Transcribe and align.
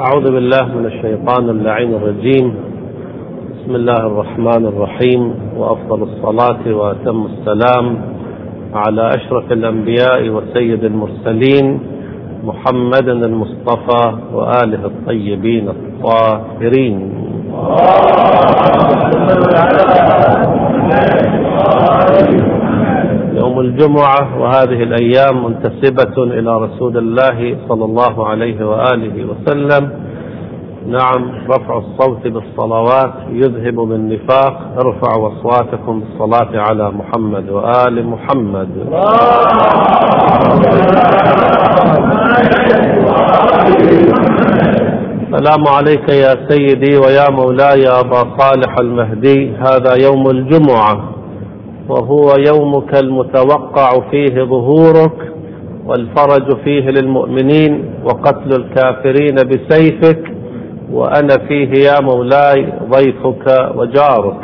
أعوذ 0.00 0.32
بالله 0.32 0.64
من 0.78 0.86
الشيطان 0.86 1.50
اللعين 1.50 1.94
الرجيم. 1.94 2.54
بسم 3.52 3.74
الله 3.74 4.06
الرحمن 4.06 4.66
الرحيم. 4.66 5.34
وأفضل 5.56 6.02
الصلاة 6.02 6.74
وأتم 6.74 7.26
السلام 7.26 7.96
على 8.74 9.08
أشرف 9.08 9.52
الأنبياء 9.52 10.28
وسيد 10.28 10.84
المرسلين 10.84 11.80
محمد 12.44 13.08
المصطفى 13.08 14.12
وآله 14.32 14.84
الطيبين 14.84 15.68
الطاهرين. 15.68 17.12
يوم 23.46 23.60
الجمعة 23.60 24.40
وهذه 24.40 24.82
الأيام 24.82 25.44
منتسبة 25.44 26.22
إلى 26.22 26.58
رسول 26.58 26.98
الله 26.98 27.56
صلى 27.68 27.84
الله 27.84 28.26
عليه 28.28 28.66
وآله 28.66 29.26
وسلم. 29.30 29.90
نعم 30.86 31.30
رفع 31.50 31.78
الصوت 31.78 32.26
بالصلوات 32.26 33.14
يذهب 33.30 33.74
بالنفاق. 33.74 34.54
ارفعوا 34.78 35.32
أصواتكم 35.32 36.00
بالصلاة 36.00 36.52
على 36.70 36.90
محمد 36.90 37.50
وآل 37.50 38.06
محمد. 38.06 38.68
السلام 45.26 45.62
عليك 45.76 46.08
يا 46.08 46.34
سيدي 46.48 46.96
ويا 46.96 47.30
مولاي 47.30 47.88
أبا 47.88 48.22
صالح 48.38 48.78
المهدي. 48.80 49.52
هذا 49.66 49.94
يوم 50.06 50.30
الجمعة. 50.30 50.94
وهو 51.88 52.28
يومك 52.48 52.98
المتوقع 53.02 53.90
فيه 54.10 54.34
ظهورك 54.44 55.32
والفرج 55.86 56.56
فيه 56.64 56.90
للمؤمنين 56.90 57.84
وقتل 58.04 58.50
الكافرين 58.60 59.34
بسيفك 59.34 60.22
وأنا 60.92 61.36
فيه 61.48 61.70
يا 61.70 62.00
مولاي 62.02 62.72
ضيفك 62.90 63.72
وجارك. 63.76 64.36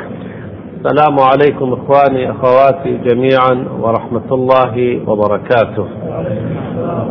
السلام 0.84 1.20
عليكم 1.20 1.72
إخواني 1.72 2.30
أخواتي 2.30 2.98
جميعا 3.06 3.64
ورحمة 3.80 4.28
الله 4.32 5.00
وبركاته. 5.06 5.86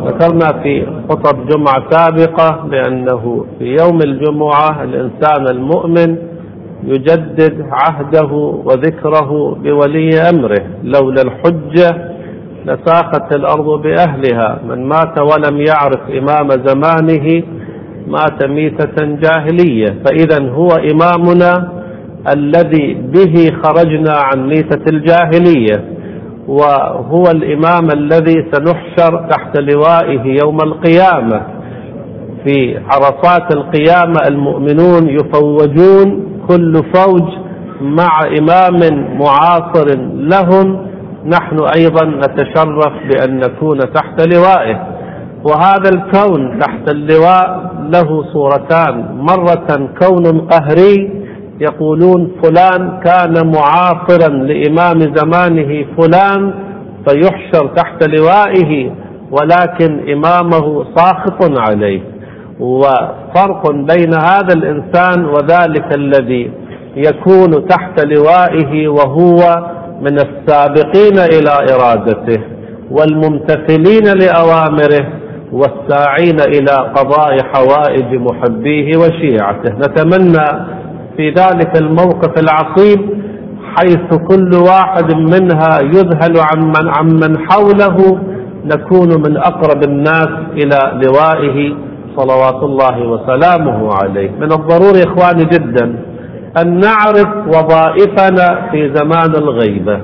ذكرنا 0.06 0.62
في 0.62 0.86
خطب 1.10 1.46
جمعة 1.46 1.90
سابقة 1.90 2.64
بأنه 2.66 3.44
في 3.58 3.64
يوم 3.64 3.98
الجمعة 4.04 4.82
الإنسان 4.82 5.46
المؤمن 5.56 6.16
يجدد 6.84 7.66
عهده 7.70 8.32
وذكره 8.64 9.58
بولي 9.62 10.20
أمره. 10.30 10.64
لولا 10.84 11.22
الحجة 11.22 12.12
لساقت 12.66 13.36
الأرض 13.36 13.82
بأهلها. 13.82 14.60
من 14.68 14.84
مات 14.88 15.18
ولم 15.18 15.60
يعرف 15.60 16.00
إمام 16.10 16.48
زمانه 16.66 17.42
مات 18.06 18.44
ميتة 18.44 19.04
جاهلية. 19.04 20.02
فإذا 20.04 20.48
هو 20.50 20.68
إمامنا 20.68 21.72
الذي 22.34 22.94
به 22.94 23.34
خرجنا 23.62 24.12
عن 24.12 24.46
ميتة 24.46 24.84
الجاهلية. 24.92 25.84
وهو 26.48 27.22
الإمام 27.30 27.88
الذي 27.94 28.46
سنحشر 28.52 29.28
تحت 29.30 29.60
لوائه 29.60 30.38
يوم 30.44 30.56
القيامة. 30.56 31.42
في 32.46 32.78
عرصات 32.90 33.54
القيامة 33.56 34.20
المؤمنون 34.28 35.08
يفوجون 35.08 36.31
كل 36.48 36.72
فوج 36.94 37.28
مع 37.80 38.10
إمام 38.38 38.78
معاصر 39.18 39.98
لهم 40.14 40.86
نحن 41.26 41.58
أيضا 41.76 42.04
نتشرف 42.04 42.92
بأن 43.08 43.38
نكون 43.38 43.78
تحت 43.78 44.26
لوائه. 44.34 44.86
وهذا 45.44 45.90
الكون 45.94 46.58
تحت 46.58 46.92
اللواء 46.92 47.72
له 47.90 48.32
صورتان. 48.32 49.16
مرة 49.16 49.88
كون 50.02 50.40
قهري 50.40 51.22
يقولون 51.60 52.32
فلان 52.42 53.00
كان 53.04 53.52
معاصرا 53.54 54.28
لإمام 54.28 55.00
زمانه 55.00 55.86
فلان 55.96 56.54
فيحشر 57.08 57.66
تحت 57.66 58.08
لوائه 58.08 58.90
ولكن 59.30 60.12
إمامه 60.12 60.84
ساخط 60.96 61.58
عليه. 61.58 62.02
وفرق 62.60 63.70
بين 63.70 64.14
هذا 64.14 64.52
الإنسان 64.56 65.24
وذلك 65.24 65.96
الذي 65.96 66.50
يكون 66.96 67.68
تحت 67.68 68.04
لوائه 68.04 68.88
وهو 68.88 69.38
من 70.00 70.16
السابقين 70.18 71.18
إلى 71.18 71.74
إرادته 71.74 72.42
والممتثلين 72.90 74.04
لأوامره 74.18 75.06
والساعين 75.52 76.40
إلى 76.40 76.92
قضاء 76.96 77.36
حوائج 77.54 78.14
محبيه 78.14 78.96
وشيعته. 78.98 79.72
نتمنى 79.78 80.66
في 81.16 81.28
ذلك 81.30 81.76
الموقف 81.82 82.32
العصيب 82.42 83.00
حيث 83.76 84.14
كل 84.28 84.50
واحد 84.54 85.14
منها 85.14 85.78
يذهل 85.82 86.34
عمن 86.52 86.88
عمن 86.98 87.38
حوله 87.50 88.18
نكون 88.64 89.08
من 89.08 89.36
أقرب 89.36 89.82
الناس 89.84 90.28
إلى 90.52 90.78
لوائه 91.06 91.74
صلوات 92.16 92.62
الله 92.62 93.08
وسلامه 93.08 93.90
عليه. 94.02 94.30
من 94.30 94.52
الضروري 94.52 95.02
إخواني 95.02 95.44
جدا 95.44 95.94
أن 96.60 96.80
نعرف 96.80 97.28
وظائفنا 97.46 98.68
في 98.70 98.94
زمان 98.94 99.30
الغيبة. 99.34 100.00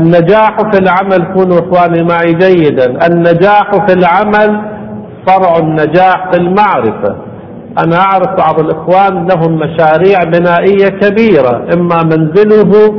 النجاح 0.00 0.56
في 0.72 0.78
العمل 0.78 1.34
كونوا 1.34 1.58
إخواني 1.58 2.02
معي 2.02 2.32
جيدا 2.32 3.06
النجاح 3.06 3.70
في 3.86 3.92
العمل 3.92 4.62
فرع 5.26 5.58
النجاح 5.58 6.30
في 6.32 6.40
المعرفة. 6.40 7.16
أنا 7.84 7.96
أعرف 7.96 8.28
بعض 8.38 8.60
الإخوان 8.60 9.26
لهم 9.26 9.58
مشاريع 9.58 10.18
بنائية 10.24 10.88
كبيرة 10.88 11.66
إما 11.74 12.02
منزله 12.02 12.94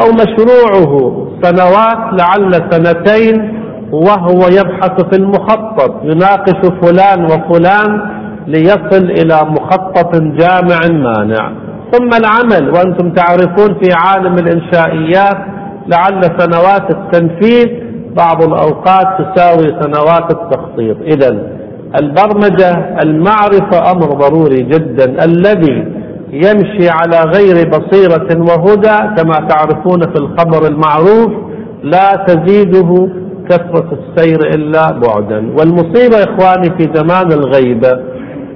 أو 0.00 0.06
مشروعه. 0.12 1.20
سنوات 1.42 2.12
لعل 2.12 2.52
سنتين 2.70 3.53
وهو 3.94 4.48
يبحث 4.48 5.04
في 5.10 5.16
المخطط 5.16 5.94
يناقش 6.04 6.60
فلان 6.82 7.24
وفلان 7.24 8.00
ليصل 8.46 9.04
إلى 9.10 9.40
مخطط 9.50 10.16
جامع 10.16 10.78
مانع. 10.90 11.52
ثم 11.92 12.08
العمل 12.08 12.70
وأنتم 12.70 13.10
تعرفون 13.10 13.74
في 13.82 13.88
عالم 13.92 14.34
الإنشائيات 14.34 15.36
لعل 15.86 16.22
سنوات 16.38 16.90
التنفيذ 16.90 17.66
بعض 18.16 18.42
الأوقات 18.42 19.06
تساوي 19.18 19.82
سنوات 19.82 20.32
التخطيط. 20.32 20.96
إذا 21.02 21.30
البرمجة 22.00 22.96
المعرفة 23.02 23.90
أمر 23.92 24.06
ضروري 24.06 24.62
جدا. 24.62 25.24
الذي 25.24 26.04
يمشي 26.30 26.88
على 26.90 27.20
غير 27.36 27.68
بصيرة 27.70 28.28
وهدى 28.40 28.98
كما 29.16 29.48
تعرفون 29.48 30.00
في 30.00 30.16
الخبر 30.20 30.66
المعروف 30.68 31.32
لا 31.82 32.24
تزيده 32.26 33.08
كثرة 33.50 33.98
السير 33.98 34.38
إلا 34.54 34.92
بعدا. 34.92 35.54
والمصيبة 35.58 36.16
إخواني 36.24 36.70
في 36.78 36.88
زمان 36.94 37.32
الغيبة 37.32 37.92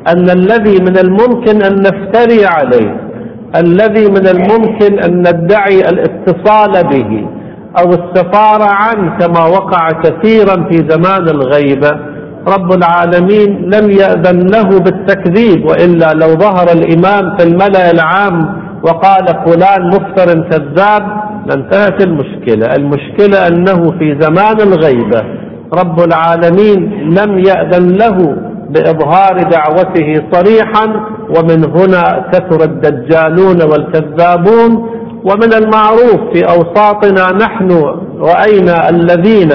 أن 0.08 0.30
الذي 0.30 0.76
من 0.82 0.98
الممكن 0.98 1.62
أن 1.62 1.74
نفتري 1.82 2.46
عليه 2.46 2.96
الذي 3.56 4.06
من 4.10 4.26
الممكن 4.28 4.98
أن 4.98 5.18
ندعي 5.20 5.80
الاتصال 5.88 6.72
به 6.88 7.26
أو 7.78 7.88
السفارة 7.90 8.64
عنه 8.64 9.18
كما 9.18 9.44
وقع 9.46 9.88
كثيرا 9.90 10.68
في 10.70 10.76
زمان 10.88 11.28
الغيبة 11.28 11.90
رب 12.48 12.72
العالمين 12.72 13.70
لم 13.74 13.90
يأذن 13.90 14.46
له 14.46 14.68
بالتكذيب 14.80 15.64
وإلا 15.66 16.12
لو 16.14 16.28
ظهر 16.28 16.66
الإمام 16.72 17.36
في 17.36 17.42
الملأ 17.44 17.90
العام 17.90 18.57
وقال 18.82 19.26
فلان 19.46 19.86
مفتر 19.88 20.48
كذاب. 20.50 21.02
لانتهت 21.46 22.06
المشكلة. 22.06 22.66
المشكلة 22.78 23.46
أنه 23.46 23.98
في 23.98 24.16
زمان 24.20 24.60
الغيبة 24.60 25.22
رب 25.74 26.00
العالمين 26.00 26.78
لم 27.18 27.38
يأذن 27.38 27.96
له 27.96 28.36
بإظهار 28.70 29.42
دعوته 29.42 30.22
صريحا 30.32 30.86
ومن 31.36 31.64
هنا 31.70 32.30
كثر 32.32 32.62
الدجالون 32.64 33.62
والكذابون. 33.62 34.88
ومن 35.24 35.52
المعروف 35.52 36.32
في 36.32 36.42
أوساطنا 36.44 37.32
نحن 37.44 37.70
رأينا 38.20 38.88
الذين 38.88 39.52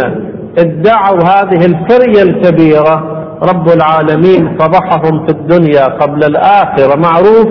ادعوا 0.59 1.19
هذه 1.23 1.65
الفرية 1.65 2.23
الكبيرة 2.23 3.12
رب 3.49 3.67
العالمين 3.69 4.57
فضحهم 4.59 5.25
في 5.25 5.31
الدنيا 5.33 5.85
قبل 5.85 6.23
الآخرة. 6.23 6.95
معروف 6.99 7.47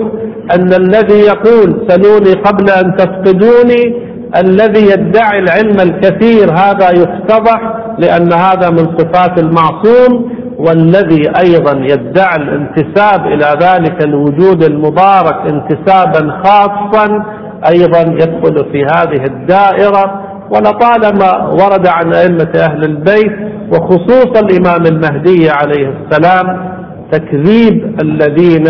أن 0.55 0.73
الذي 0.73 1.19
يقول 1.19 1.85
سلوني 1.87 2.33
قبل 2.33 2.69
أن 2.69 2.95
تفقدوني 2.95 4.03
الذي 4.37 4.91
يدعي 4.91 5.39
العلم 5.39 5.79
الكثير 5.79 6.51
هذا 6.53 6.89
يفتضح 6.89 7.61
لأن 7.99 8.33
هذا 8.33 8.69
من 8.69 8.97
صفات 8.97 9.39
المعصوم 9.39 10.31
والذي 10.57 11.21
أيضا 11.39 11.71
يدعي 11.71 12.35
الانتساب 12.35 13.25
إلى 13.25 13.45
ذلك 13.61 14.03
الوجود 14.05 14.63
المبارك 14.63 15.35
انتسابا 15.51 16.41
خاصا 16.43 17.23
أيضا 17.73 17.99
يدخل 18.01 18.71
في 18.71 18.85
هذه 18.85 19.23
الدائرة. 19.25 20.22
ولطالما 20.53 21.47
ورد 21.47 21.87
عن 21.87 22.13
أئمة 22.13 22.51
أهل 22.55 22.83
البيت 22.83 23.31
وخصوصا 23.71 24.39
الإمام 24.39 24.85
المهدي 24.85 25.49
عليه 25.49 25.93
السلام 26.05 26.73
تكذيب 27.11 27.95
الذين 28.01 28.67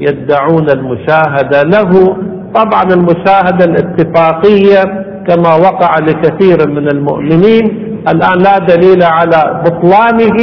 يدعون 0.00 0.70
المشاهدة 0.70 1.62
له. 1.62 2.16
طبعا 2.54 2.82
المشاهدة 2.82 3.64
الاتفاقية 3.64 4.82
كما 5.28 5.54
وقع 5.54 5.98
لكثير 5.98 6.68
من 6.70 6.88
المؤمنين. 6.88 7.64
الآن 8.08 8.38
لا 8.38 8.58
دليل 8.58 9.02
على 9.02 9.62
بطلانه 9.66 10.36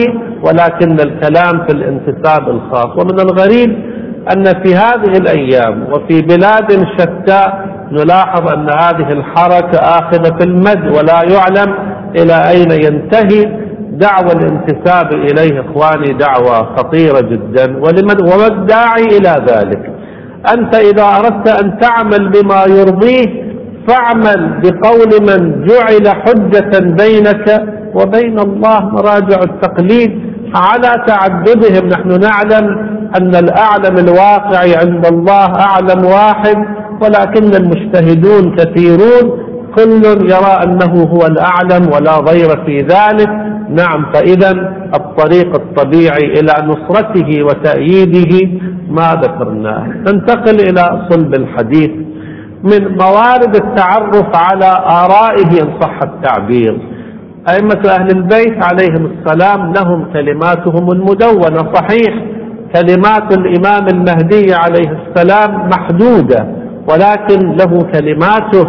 ولكن 0.43 0.91
الكلام 0.99 1.65
في 1.67 1.73
الانتساب 1.73 2.49
الخاص. 2.49 2.89
ومن 2.97 3.19
الغريب 3.19 3.97
أن 4.35 4.43
في 4.63 4.75
هذه 4.75 5.17
الأيام 5.17 5.83
وفي 5.91 6.21
بلاد 6.21 6.85
شتى 6.97 7.47
نلاحظ 7.91 8.47
أن 8.53 8.69
هذه 8.69 9.11
الحركة 9.11 9.77
آخذة 9.79 10.37
في 10.37 10.43
المد 10.43 10.97
ولا 10.97 11.23
يعلم 11.23 11.73
إلى 12.15 12.49
أين 12.49 12.71
ينتهي. 12.71 13.67
دعوى 13.91 14.31
الانتساب 14.31 15.13
إليه 15.13 15.61
إخواني 15.61 16.13
دعوة 16.13 16.75
خطيرة 16.75 17.19
جدا 17.21 17.77
وما 17.77 18.47
الداعي 18.47 19.03
إلى 19.17 19.45
ذلك؟ 19.49 19.91
أنت 20.53 20.75
إذا 20.75 21.03
أردت 21.03 21.63
أن 21.63 21.79
تعمل 21.79 22.29
بما 22.29 22.63
يرضيه 22.65 23.47
فاعمل 23.87 24.61
بقول 24.63 25.09
من 25.21 25.65
جعل 25.65 26.07
حجة 26.07 26.79
بينك 26.79 27.63
وبين 27.93 28.39
الله 28.39 28.79
مراجع 28.85 29.39
التقليد. 29.43 30.27
على 30.55 31.03
تعددهم 31.07 31.89
نحن 31.89 32.19
نعلم 32.19 32.87
أن 33.19 33.35
الأعلم 33.35 33.97
الواقع 33.97 34.59
عند 34.79 35.05
الله 35.05 35.45
أعلم 35.59 36.05
واحد. 36.05 36.65
ولكن 37.01 37.55
المجتهدون 37.55 38.55
كثيرون 38.55 39.47
كل 39.75 40.01
يرى 40.05 40.53
أنه 40.63 41.03
هو 41.03 41.25
الأعلم 41.25 41.93
ولا 41.93 42.19
ضير 42.19 42.65
في 42.65 42.77
ذلك. 42.77 43.29
نعم 43.69 44.05
فإذا 44.13 44.51
الطريق 44.95 45.55
الطبيعي 45.55 46.25
إلى 46.39 46.53
نصرته 46.63 47.43
وتأييده 47.43 48.59
ما 48.89 49.21
ذكرناه 49.23 49.87
ننتقل 49.87 50.55
إلى 50.69 51.07
صلب 51.09 51.33
الحديث 51.35 51.91
من 52.63 52.97
موارد 52.97 53.55
التعرف 53.55 54.27
على 54.35 54.71
آرائه 54.85 55.61
إن 55.63 55.81
صح 55.81 55.99
التعبير. 56.03 56.77
أئمة 57.49 57.81
أهل 57.89 58.09
البيت 58.17 58.63
عليهم 58.63 59.11
السلام 59.11 59.73
لهم 59.73 60.05
كلماتهم 60.13 60.91
المدونة. 60.91 61.73
صحيح 61.73 62.13
كلمات 62.75 63.37
الإمام 63.37 63.87
المهدي 63.87 64.53
عليه 64.53 64.97
السلام 65.07 65.69
محدودة 65.69 66.47
ولكن 66.89 67.55
له 67.55 67.81
كلماته 67.93 68.63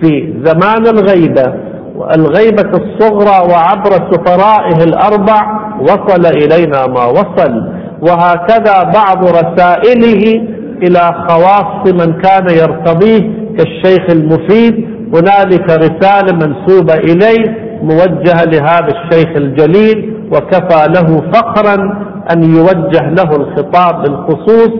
في 0.00 0.34
زمان 0.44 0.86
الغيبة 0.86 1.54
والغيبة 1.96 2.70
الصغرى 2.70 3.52
وعبر 3.52 3.90
سفرائه 4.12 4.84
الأربع 4.84 5.40
وصل 5.80 6.26
إلينا 6.26 6.86
ما 6.86 7.04
وصل 7.04 7.72
وهكذا 8.02 8.82
بعض 8.82 9.24
رسائله 9.24 10.42
إلى 10.82 11.24
خواص 11.28 11.92
من 11.92 12.12
كان 12.22 12.46
يرتضيه 12.50 13.30
كالشيخ 13.58 14.10
المفيد 14.10 14.74
هنالك 15.14 15.70
رسالة 15.70 16.32
منسوبة 16.46 16.94
إليه 16.94 17.68
موجهة 17.82 18.44
لهذا 18.44 18.88
الشيخ 18.88 19.28
الجليل 19.36 20.14
وكفى 20.32 20.86
له 20.94 21.22
فخرا 21.32 21.74
أن 22.32 22.44
يوجه 22.56 23.08
له 23.10 23.36
الخطاب 23.36 24.02
بالخصوص 24.02 24.70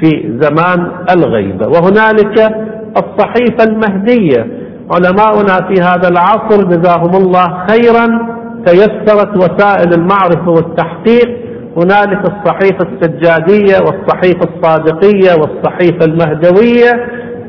في 0.00 0.38
زمان 0.40 0.90
الغيبة. 1.10 1.68
وهنالك 1.68 2.54
الصحيفة 2.96 3.64
المهدية. 3.64 4.46
علماؤنا 4.90 5.68
في 5.68 5.82
هذا 5.82 6.08
العصر 6.08 6.62
جزاهم 6.64 7.16
الله 7.16 7.66
خيرا. 7.68 8.36
تيسرت 8.66 9.36
وسائل 9.36 9.92
المعرفة 9.94 10.50
والتحقيق. 10.50 11.28
هنالك 11.76 12.20
الصحيفة 12.32 12.86
السجادية 12.92 13.78
والصحيفة 13.78 14.48
الصادقية 14.54 15.32
والصحيفة 15.34 16.04
المهدوية. 16.04 17.06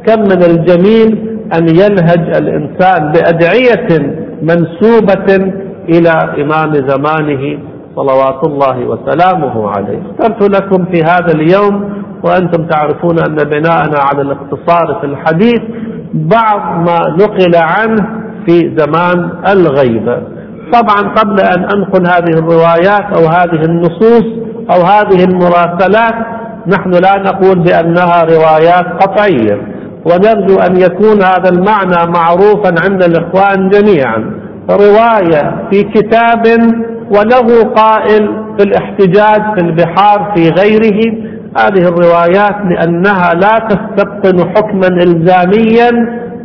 كم 0.07 0.19
من 0.19 0.44
الجميل 0.44 1.38
أن 1.53 1.69
ينهج 1.69 2.38
الإنسان 2.38 3.11
بأدعية 3.11 4.17
منسوبة 4.41 5.53
إلى 5.89 6.11
إمام 6.41 6.73
زمانه 6.73 7.59
صلوات 7.97 8.47
الله 8.47 8.77
وسلامه 8.85 9.69
عليه. 9.69 10.01
اخترت 10.19 10.55
لكم 10.55 10.85
في 10.85 11.03
هذا 11.03 11.31
اليوم 11.35 12.03
وأنتم 12.23 12.67
تعرفون 12.67 13.19
أن 13.19 13.35
بناءنا 13.35 13.99
على 13.99 14.21
الاقتصار 14.21 14.97
في 15.01 15.05
الحديث 15.05 15.61
بعض 16.13 16.61
ما 16.89 16.99
نقل 17.19 17.55
عنه 17.55 18.09
في 18.45 18.75
زمان 18.77 19.29
الغيبة 19.47 20.21
طبعا 20.73 21.13
قبل 21.15 21.39
أن 21.39 21.63
أنقل 21.75 22.07
هذه 22.07 22.39
الروايات 22.39 23.17
أو 23.17 23.25
هذه 23.25 23.61
النصوص 23.69 24.25
أو 24.71 24.81
هذه 24.81 25.23
المراسلات 25.23 26.15
نحن 26.67 26.91
لا 26.91 27.17
نقول 27.17 27.59
بأنها 27.59 28.23
روايات 28.23 28.85
قطعية 29.03 29.61
ونرجو 30.05 30.55
أن 30.59 30.77
يكون 30.77 31.21
هذا 31.23 31.49
المعنى 31.49 32.11
معروفا 32.11 32.75
عند 32.83 33.03
الإخوان 33.03 33.69
جميعا. 33.69 34.46
رواية 34.69 35.67
في 35.71 35.83
كتاب 35.83 36.43
وله 37.11 37.63
قائل 37.63 38.45
في 38.57 38.63
الاحتجاج 38.63 39.55
في 39.55 39.61
البحار 39.61 40.33
في 40.35 40.49
غيره. 40.49 41.27
هذه 41.57 41.87
الروايات 41.87 42.55
لأنها 42.69 43.33
لا 43.33 43.67
تستبطن 43.69 44.49
حكما 44.49 44.87
إلزاميا 44.87 45.89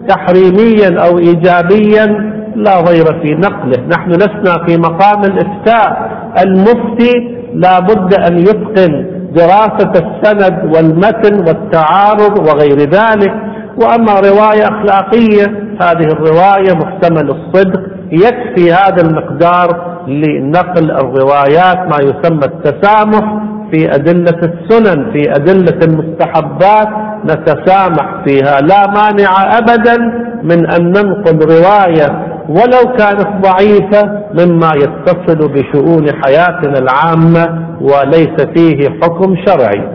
تحريميا 0.08 1.06
أو 1.06 1.18
إيجابيا 1.18 2.32
لا 2.56 2.80
ضير 2.80 3.04
في 3.22 3.34
نقله. 3.34 3.86
نحن 3.88 4.10
لسنا 4.10 4.66
في 4.66 4.76
مقام 4.76 5.24
الإفتاء. 5.24 6.10
المفتي 6.44 7.12
لا 7.54 7.78
بد 7.78 8.14
أن 8.14 8.38
يتقن 8.38 9.06
دراسة 9.34 9.92
السند 9.94 10.76
والمتن 10.76 11.34
والتعارض 11.46 12.38
وغير 12.38 12.78
ذلك. 12.78 13.34
وأما 13.76 14.12
رواية 14.20 14.62
أخلاقية 14.64 15.46
هذه 15.80 16.06
الرواية 16.12 16.72
محتمل 16.74 17.30
الصدق 17.30 17.80
يكفي 18.12 18.72
هذا 18.72 19.02
المقدار 19.02 19.92
لنقل 20.08 20.90
الروايات 20.90 21.78
ما 21.78 21.96
يسمى 22.02 22.44
التسامح 22.44 23.42
في 23.72 23.94
أدلة 23.94 24.38
السنن 24.42 25.12
في 25.12 25.30
أدلة 25.30 25.78
المستحبات 25.82 26.88
نتسامح 27.24 28.22
فيها. 28.26 28.60
لا 28.60 28.86
مانع 28.86 29.58
أبدا 29.58 29.96
من 30.42 30.70
أن 30.70 30.86
ننقل 30.88 31.38
رواية 31.50 32.26
ولو 32.48 32.92
كانت 32.98 33.28
ضعيفة 33.42 34.22
مما 34.34 34.70
يتصل 34.76 35.48
بشؤون 35.52 36.06
حياتنا 36.24 36.78
العامة 36.78 37.66
وليس 37.80 38.36
فيه 38.56 38.88
حكم 39.02 39.34
شرعي. 39.46 39.88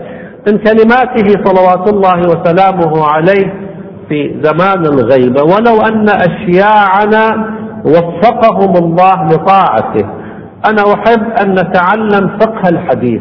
من 0.48 0.58
كلماته 0.58 1.44
صلوات 1.44 1.92
الله 1.92 2.18
وسلامه 2.20 3.04
عليه 3.06 3.67
في 4.08 4.40
زمان 4.42 4.86
الغيبة 4.86 5.42
ولو 5.42 5.80
أن 5.80 6.08
أشياعنا 6.08 7.50
وفقهم 7.84 8.76
الله 8.76 9.24
لطاعته. 9.24 10.06
أنا 10.70 10.82
أحب 10.94 11.22
أن 11.42 11.50
نتعلم 11.52 12.38
فقه 12.40 12.68
الحديث. 12.68 13.20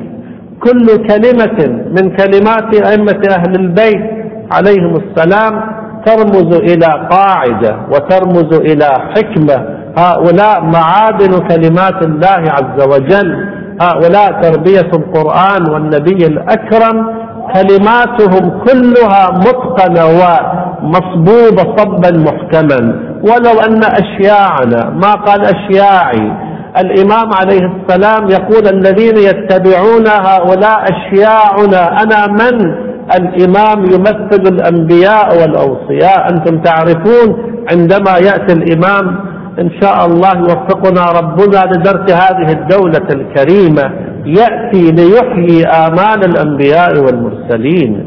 كل 0.60 0.86
كلمة 1.08 1.84
من 1.90 2.16
كلمات 2.16 2.88
أئمة 2.88 3.22
أهل 3.32 3.56
البيت 3.56 4.12
عليهم 4.52 4.96
السلام 4.96 5.62
ترمز 6.06 6.56
إلى 6.56 7.08
قاعدة 7.12 7.78
وترمز 7.92 8.54
إلى 8.54 8.90
حكمة. 9.16 9.78
هؤلاء 9.98 10.64
معادن 10.64 11.48
كلمات 11.48 12.06
الله 12.06 12.44
عز 12.52 12.88
وجل. 12.88 13.50
هؤلاء 13.82 14.42
تربية 14.42 14.92
القرآن 14.94 15.70
والنبي 15.74 16.26
الأكرم. 16.26 17.17
كلماتهم 17.54 18.44
كلها 18.66 19.24
متقنة 19.32 20.06
ومصبوبة 20.06 21.76
صبا 21.78 22.12
محكما. 22.18 22.80
ولو 23.24 23.60
أن 23.68 23.82
أشياعنا 23.84 24.90
ما 24.90 25.14
قال 25.14 25.42
أشياعي 25.42 26.32
الإمام 26.78 27.34
عليه 27.34 27.62
السلام 27.72 28.30
يقول 28.30 28.68
الذين 28.68 29.18
يتبعون 29.18 30.08
هؤلاء 30.08 30.84
أشياعنا 30.84 32.04
أنا 32.04 32.28
من؟ 32.28 32.88
الإمام 33.20 33.86
يمثل 33.86 34.44
الأنبياء 34.54 35.42
والأوصياء. 35.42 36.30
أنتم 36.32 36.62
تعرفون 36.62 37.28
عندما 37.72 38.12
يأتي 38.18 38.54
الإمام 38.54 39.20
إن 39.60 39.70
شاء 39.82 40.06
الله 40.06 40.38
يوفقنا 40.38 41.04
ربنا 41.20 41.66
لدرس 41.72 42.12
هذه 42.12 42.52
الدولة 42.52 43.08
الكريمة 43.12 43.92
يأتي 44.26 44.92
ليحيي 44.92 45.66
آمال 45.66 46.26
الأنبياء 46.26 47.00
والمرسلين. 47.00 48.06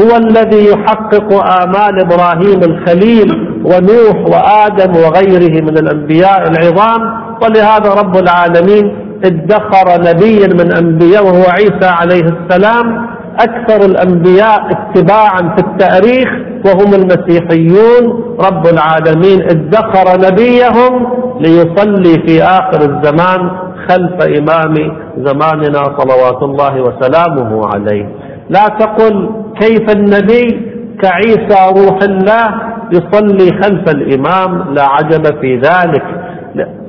هو 0.00 0.16
الذي 0.16 0.64
يحقق 0.70 1.32
آمال 1.62 2.00
إبراهيم 2.00 2.60
الخليل 2.70 3.28
ونوح 3.64 4.16
وآدم 4.32 4.92
وغيره 4.96 5.62
من 5.62 5.78
الأنبياء 5.78 6.48
العظام. 6.50 7.00
ولهذا 7.42 7.90
رب 8.00 8.16
العالمين 8.16 8.96
ادخر 9.24 10.00
نبيا 10.00 10.46
من 10.46 10.72
أنبياء 10.76 11.24
وهو 11.26 11.44
عيسى 11.50 11.86
عليه 11.86 12.24
السلام. 12.24 13.06
أكثر 13.40 13.86
الأنبياء 13.86 14.60
اتباعا 14.70 15.54
في 15.56 15.62
التاريخ 15.66 16.28
وهم 16.66 16.94
المسيحيون 16.94 18.04
رب 18.46 18.66
العالمين 18.66 19.42
ادخر 19.42 20.06
نبيهم 20.26 21.06
ليصلي 21.40 22.26
في 22.26 22.42
آخر 22.42 22.80
الزمان 22.80 23.50
خلف 23.88 24.22
إمام 24.38 24.74
زماننا 25.18 25.82
صلوات 25.98 26.42
الله 26.42 26.74
وسلامه 26.82 27.60
عليه. 27.74 28.08
لا 28.50 28.64
تقل 28.78 29.30
كيف 29.60 29.90
النبي 29.96 30.72
كعيسى 31.02 31.58
روح 31.80 31.98
الله 32.02 32.46
يصلي 32.92 33.50
خلف 33.62 33.84
الإمام 33.94 34.74
لا 34.74 34.82
عجب 34.82 35.40
في 35.40 35.56
ذلك. 35.56 36.04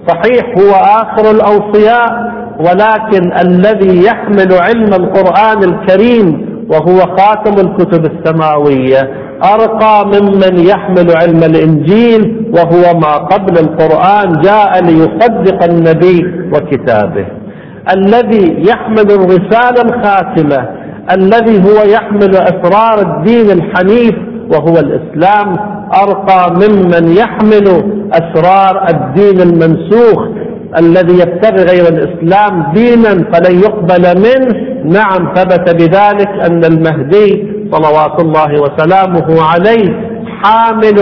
صحيح 0.08 0.44
هو 0.60 0.72
آخر 0.76 1.32
الأوصياء 1.32 2.34
ولكن 2.60 3.32
الذي 3.48 4.06
يحمل 4.06 4.54
علم 4.62 4.94
القرآن 4.94 5.64
الكريم 5.64 6.53
وهو 6.74 7.00
خاتم 7.18 7.68
الكتب 7.68 8.06
السماوية 8.12 9.02
أرقى 9.54 10.06
ممن 10.06 10.60
يحمل 10.68 11.12
علم 11.22 11.44
الإنجيل 11.44 12.52
وهو 12.58 13.00
ما 13.00 13.14
قبل 13.18 13.58
القرآن 13.60 14.34
جاء 14.42 14.84
ليصدق 14.84 15.64
النبي 15.64 16.26
وكتابه. 16.54 17.26
الذي 17.96 18.64
يحمل 18.70 19.12
الرسالة 19.12 19.82
الخاتمة 19.82 20.70
الذي 21.12 21.64
هو 21.64 21.84
يحمل 21.84 22.36
أسرار 22.36 23.00
الدين 23.02 23.52
الحنيف 23.52 24.16
وهو 24.54 24.80
الإسلام 24.80 25.58
أرقى 26.04 26.54
ممن 26.54 27.08
يحمل 27.18 27.84
أسرار 28.14 28.86
الدين 28.90 29.42
المنسوخ 29.42 30.28
الذي 30.80 31.14
يبتغي 31.14 31.64
غير 31.64 31.88
الإسلام 31.94 32.74
دينا 32.74 33.14
فلن 33.34 33.60
يقبل 33.60 34.20
منه. 34.20 34.73
نعم 34.86 35.34
ثبت 35.36 35.76
بذلك 35.76 36.30
أن 36.46 36.64
المهدي 36.66 37.54
صلوات 37.72 38.22
الله 38.22 38.62
وسلامه 38.62 39.42
عليه 39.44 40.14
حامل 40.44 40.96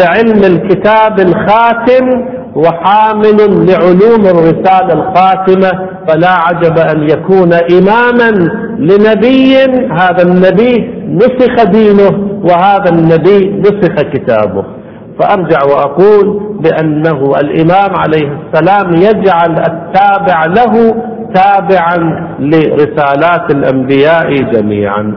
لعلم 0.00 0.44
الكتاب 0.44 1.20
الخاتم 1.20 2.24
وحامل 2.54 3.66
لعلوم 3.70 4.20
الرسالة 4.26 4.92
الخاتمة 4.92 5.88
فلا 6.08 6.28
عجب 6.30 6.78
أن 6.78 7.02
يكون 7.10 7.52
إماما 7.52 8.30
لنبي 8.78 9.56
هذا 9.92 10.22
النبي 10.22 10.90
نسخ 11.08 11.64
دينه 11.64 12.28
وهذا 12.44 12.90
النبي 12.92 13.60
نسخ 13.60 14.02
كتابه. 14.12 14.64
فأرجع 15.20 15.58
وأقول 15.64 16.40
بأنه 16.60 17.32
الإمام 17.40 17.96
عليه 17.96 18.38
السلام 18.52 18.92
يجعل 18.96 19.58
التابع 19.58 20.44
له 20.46 20.94
تابعا 21.38 21.96
لرسالات 22.38 23.50
الأنبياء 23.56 24.28
جميعا. 24.52 25.16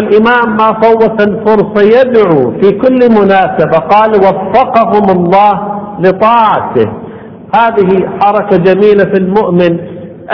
الإمام 0.00 0.56
ما 0.56 0.68
فوت 0.82 1.22
الفرصة 1.28 1.82
يدعو 2.00 2.60
في 2.60 2.70
كل 2.70 2.98
مناسبة 3.20 3.78
قال 3.78 4.10
وفقهم 4.10 5.06
الله 5.18 5.52
لطاعته. 6.00 6.88
هذه 7.54 8.08
حركة 8.22 8.56
جميلة 8.56 9.04
في 9.04 9.18
المؤمن 9.18 9.72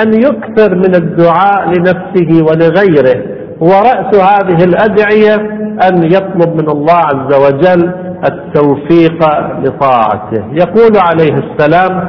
أن 0.02 0.14
يكثر 0.14 0.75
من 0.75 0.94
الدعاء 0.94 1.68
لنفسه 1.68 2.30
ولغيره 2.47 3.23
ورأس 3.61 4.14
هذه 4.14 4.64
الأدعية 4.64 5.35
أن 5.88 6.04
يطلب 6.04 6.62
من 6.62 6.68
الله 6.68 6.94
عز 6.94 7.35
وجل 7.44 7.92
التوفيق 8.25 9.18
لطاعته. 9.64 10.44
يقول 10.52 10.92
عليه 10.97 11.35
السلام 11.44 12.08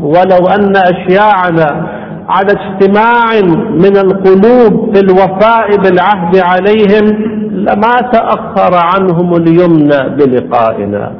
ولو 0.00 0.46
أن 0.56 0.72
أشياعنا 0.76 2.01
على 2.28 2.52
اجتماع 2.52 3.40
من 3.70 3.96
القلوب 3.96 4.94
في 4.94 5.00
الوفاء 5.00 5.76
بالعهد 5.76 6.36
عليهم 6.36 7.32
لما 7.52 7.96
تأخر 8.12 8.74
عنهم 8.74 9.34
اليمنى 9.34 10.16
بلقائنا. 10.16 11.12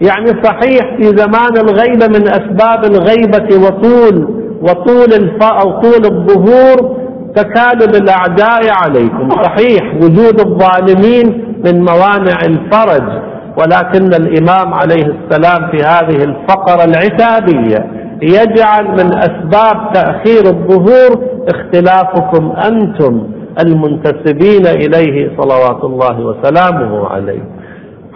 يعني 0.00 0.26
صحيح 0.44 0.96
في 0.96 1.02
زمان 1.02 1.56
الغيبة 1.56 2.06
من 2.06 2.28
أسباب 2.28 2.84
الغيبة 2.84 3.66
وطول 3.66 4.28
وطول 4.62 5.12
الفاء 5.22 5.60
أو 5.64 5.80
طول 5.80 6.04
الظهور 6.04 6.96
تكالب 7.36 7.94
الأعداء 7.94 8.60
عليكم. 8.84 9.28
صحيح 9.30 9.94
وجود 9.94 10.40
الظالمين 10.40 11.56
من 11.64 11.80
موانع 11.84 12.36
الفرج 12.46 13.22
ولكن 13.58 14.14
الإمام 14.14 14.74
عليه 14.74 15.04
السلام 15.06 15.70
في 15.70 15.76
هذه 15.76 16.24
الفقرة 16.24 16.84
العتابية 16.84 17.95
يجعل 18.22 18.84
من 18.84 19.14
أسباب 19.18 19.92
تأخير 19.92 20.42
الظهور 20.46 21.24
اختلافكم 21.48 22.52
أنتم 22.66 23.28
المنتسبين 23.66 24.66
إليه 24.66 25.36
صلوات 25.38 25.84
الله 25.84 26.20
وسلامه 26.20 27.08
عليه. 27.08 27.42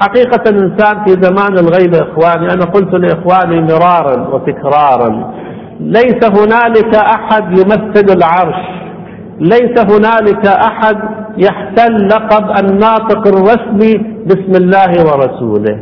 حقيقة 0.00 0.50
الإنسان 0.50 1.04
في 1.04 1.11
زمان 1.23 1.52
الغيبة 1.59 1.99
إخواني 1.99 2.52
أنا 2.52 2.64
قلت 2.64 2.95
لإخواني 2.95 3.61
مرارا 3.61 4.28
وتكرارا 4.35 5.35
ليس 5.80 6.25
هنالك 6.25 6.95
أحد 6.95 7.59
يمثل 7.59 8.16
العرش 8.16 8.64
ليس 9.40 9.78
هنالك 9.78 10.47
أحد 10.47 10.97
يحتل 11.38 12.09
لقب 12.09 12.64
الناطق 12.64 13.26
الرسمي 13.26 13.95
بسم 14.26 14.52
الله 14.62 14.90
ورسوله. 14.90 15.78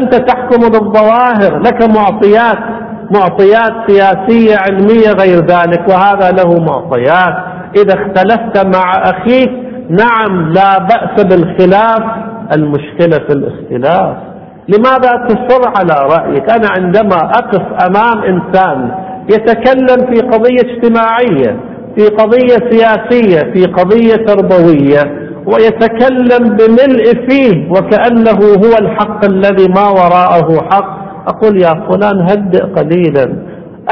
أنت 0.00 0.14
تحكم 0.14 0.60
بالظواهر 0.68 1.58
لك 1.58 1.96
معطيات 1.96 2.58
معطيات 3.10 3.72
سياسية 3.90 4.56
علمية 4.56 5.12
غير 5.20 5.38
ذلك 5.46 5.88
وهذا 5.88 6.30
له 6.30 6.60
معطيات. 6.60 7.34
إذا 7.76 7.94
اختلفت 7.94 8.76
مع 8.76 8.92
أخيك 9.02 9.50
نعم 9.90 10.52
لا 10.52 10.78
بأس 10.78 11.24
بالخلاف. 11.24 12.02
المشكلة 12.56 13.18
في 13.26 13.32
الاختلاف. 13.32 14.16
لماذا 14.68 15.26
تصر 15.28 15.62
على 15.76 16.08
رأيك؟ 16.14 16.50
أنا 16.50 16.68
عندما 16.78 17.16
أقف 17.16 17.62
أمام 17.86 18.22
إنسان 18.22 18.90
يتكلم 19.30 20.14
في 20.14 20.20
قضية 20.20 20.60
اجتماعية 20.60 21.60
في 21.96 22.06
قضية 22.06 22.70
سياسية 22.70 23.52
في 23.52 23.64
قضية 23.64 24.14
تربوية 24.26 25.24
ويتكلم 25.46 26.56
بملء 26.56 27.28
فيه 27.28 27.70
وكأنه 27.70 28.38
هو 28.64 28.78
الحق 28.80 29.24
الذي 29.24 29.68
ما 29.68 29.88
وراءه 29.88 30.68
حق 30.70 31.03
أقول 31.26 31.62
يا 31.62 31.74
فلان 31.90 32.20
هدئ 32.30 32.62
قليلا. 32.62 33.24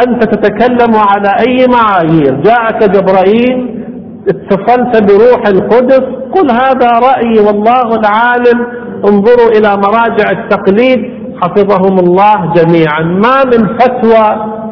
أنت 0.07 0.25
تتكلم 0.25 0.97
على 0.97 1.29
أي 1.49 1.67
معايير؟ 1.67 2.43
جاءك 2.43 2.91
جبرائيل 2.91 3.85
اتصلت 4.29 5.13
بروح 5.13 5.47
القدس. 5.47 6.03
قل 6.35 6.51
هذا 6.51 6.89
رأيي 7.09 7.39
والله 7.47 7.87
العالم. 8.01 8.67
انظروا 9.09 9.49
إلى 9.57 9.77
مراجع 9.77 10.31
التقليد. 10.31 11.23
حفظهم 11.43 11.99
الله 11.99 12.53
جميعا. 12.55 13.03
ما 13.03 13.45
من 13.45 13.79
فتوى 13.79 14.27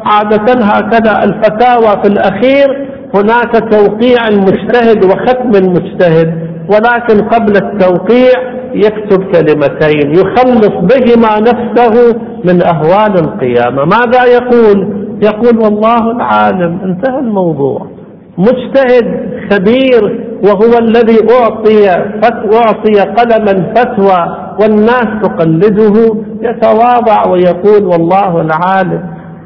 عادة 0.05 0.65
هكذا 0.65 1.23
الفتاوى 1.23 2.03
في 2.03 2.07
الأخير. 2.07 2.87
هناك 3.15 3.51
توقيع 3.71 4.27
المجتهد 4.27 5.05
وختم 5.05 5.51
المجتهد 5.55 6.51
ولكن 6.69 7.27
قبل 7.27 7.55
التوقيع 7.55 8.60
يكتب 8.73 9.23
كلمتين 9.23 10.11
يخلص 10.11 10.69
بهما 10.69 11.39
نفسه 11.39 12.15
من 12.45 12.63
أهوال 12.63 13.19
القيامة. 13.19 13.85
ماذا 13.85 14.25
يقول؟ 14.25 15.07
يقول 15.23 15.57
والله 15.57 16.11
العالم 16.11 16.79
انتهى 16.83 17.19
الموضوع. 17.19 17.87
مجتهد 18.37 19.31
خبير 19.51 20.25
وهو 20.43 20.77
الذي 20.79 21.17
أعطي 21.31 21.89
أعطي 22.55 22.99
قلما 22.99 23.73
فتوى 23.75 24.37
والناس 24.61 25.07
تقلده 25.23 26.15
يتواضع 26.41 27.27
ويقول 27.31 27.85
والله 27.85 28.41
العالم. 28.41 29.03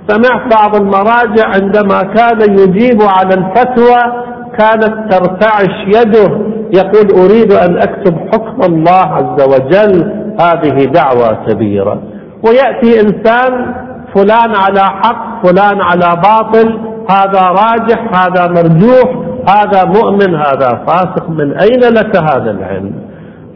سمعت 0.07 0.53
بعض 0.55 0.75
المراجع 0.75 1.45
عندما 1.45 2.01
كان 2.01 2.41
يجيب 2.59 3.01
على 3.01 3.33
الفتوى 3.33 4.25
كانت 4.59 5.11
ترتعش 5.13 5.87
يده. 5.87 6.54
يقول 6.75 7.23
أريد 7.23 7.53
أن 7.53 7.77
أكتب 7.77 8.17
حكم 8.33 8.61
الله 8.63 9.05
عز 9.05 9.41
وجل 9.53 10.11
هذه 10.39 10.85
دعوة 10.85 11.45
كبيرة. 11.47 12.01
ويأتي 12.47 13.01
إنسان 13.01 13.75
فلان 14.15 14.55
على 14.55 14.81
حق 14.81 15.45
فلان 15.45 15.81
على 15.81 16.21
باطل 16.23 16.79
هذا 17.09 17.41
راجح 17.41 18.23
هذا 18.23 18.47
مرجوح 18.47 19.25
هذا 19.49 19.85
مؤمن 19.85 20.35
هذا 20.35 20.83
فاسق 20.87 21.29
من 21.29 21.57
أين 21.59 21.79
لك 21.79 22.15
هذا 22.17 22.51
العلم؟ 22.51 22.93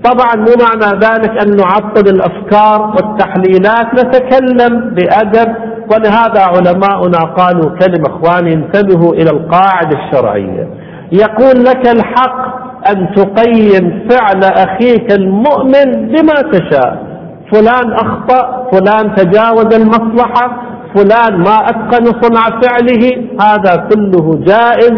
طبعا 0.03 0.35
مو 0.35 0.53
معنى 0.61 0.99
ذلك 0.99 1.41
أن 1.41 1.55
نعطل 1.55 2.07
الأفكار 2.07 2.95
والتحليلات 2.95 3.93
نتكلم 3.93 4.93
بأدب. 4.93 5.55
ولهذا 5.93 6.41
علماؤنا 6.41 7.19
قالوا 7.19 7.69
كلمة 7.69 8.07
إخواني 8.07 8.53
انتبهوا 8.53 9.13
إلى 9.13 9.29
القاعدة 9.29 9.97
الشرعية. 9.99 10.67
يقول 11.11 11.63
لك 11.63 11.87
الحق 11.87 12.58
أن 12.91 13.07
تقيم 13.15 14.07
فعل 14.09 14.43
أخيك 14.43 15.13
المؤمن 15.13 16.07
بما 16.07 16.41
تشاء. 16.51 17.09
فلان 17.53 17.93
أخطأ 17.93 18.67
فلان 18.71 19.15
تجاوز 19.15 19.73
المصلحة 19.73 20.63
فلان 20.95 21.37
ما 21.39 21.55
أتقن 21.55 22.05
صنع 22.21 22.61
فعله 22.61 23.03
هذا 23.41 23.87
كله 23.89 24.39
جائز 24.45 24.93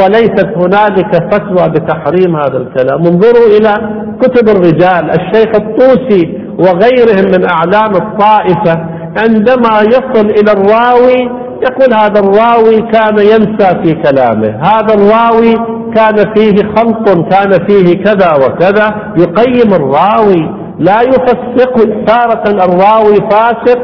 وليست 0.00 0.46
هنالك 0.56 1.32
فتوى 1.32 1.68
بتحريم 1.68 2.36
هذا 2.36 2.56
الكلام. 2.56 2.98
انظروا 3.00 3.46
إلى 3.58 3.74
كتب 4.22 4.48
الرجال 4.48 5.10
الشيخ 5.10 5.48
الطوسي 5.54 6.38
وغيرهم 6.58 7.26
من 7.34 7.46
أعلام 7.50 7.90
الطائفة 7.94 8.86
عندما 9.18 9.80
يصل 9.80 10.26
إلى 10.30 10.52
الراوي 10.52 11.43
يقول 11.62 11.94
هذا 11.94 12.20
الراوي 12.20 12.80
كان 12.92 13.18
ينسى 13.18 13.82
في 13.82 13.94
كلامه. 13.94 14.60
هذا 14.62 14.94
الراوي 14.94 15.54
كان 15.94 16.34
فيه 16.34 16.74
خلط 16.76 17.08
كان 17.08 17.66
فيه 17.66 18.04
كذا 18.04 18.32
وكذا. 18.34 19.14
يقيم 19.16 19.74
الراوي 19.74 20.50
لا 20.78 21.02
يفسق 21.02 21.74
تارة 22.06 22.64
الراوي 22.64 23.16
فاسق 23.30 23.78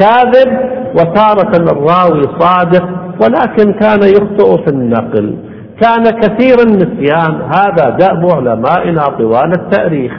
كاذب 0.00 0.58
وتارة 0.94 1.56
الراوي 1.56 2.22
صادق 2.38 2.88
ولكن 3.22 3.72
كان 3.72 4.02
يخطئ 4.02 4.64
في 4.64 4.70
النقل. 4.70 5.36
كان 5.80 6.04
كثير 6.04 6.56
النسيان. 6.66 7.42
هذا 7.54 7.90
دأب 7.90 8.30
علمائنا 8.30 9.02
طوال 9.02 9.52
التاريخ. 9.60 10.12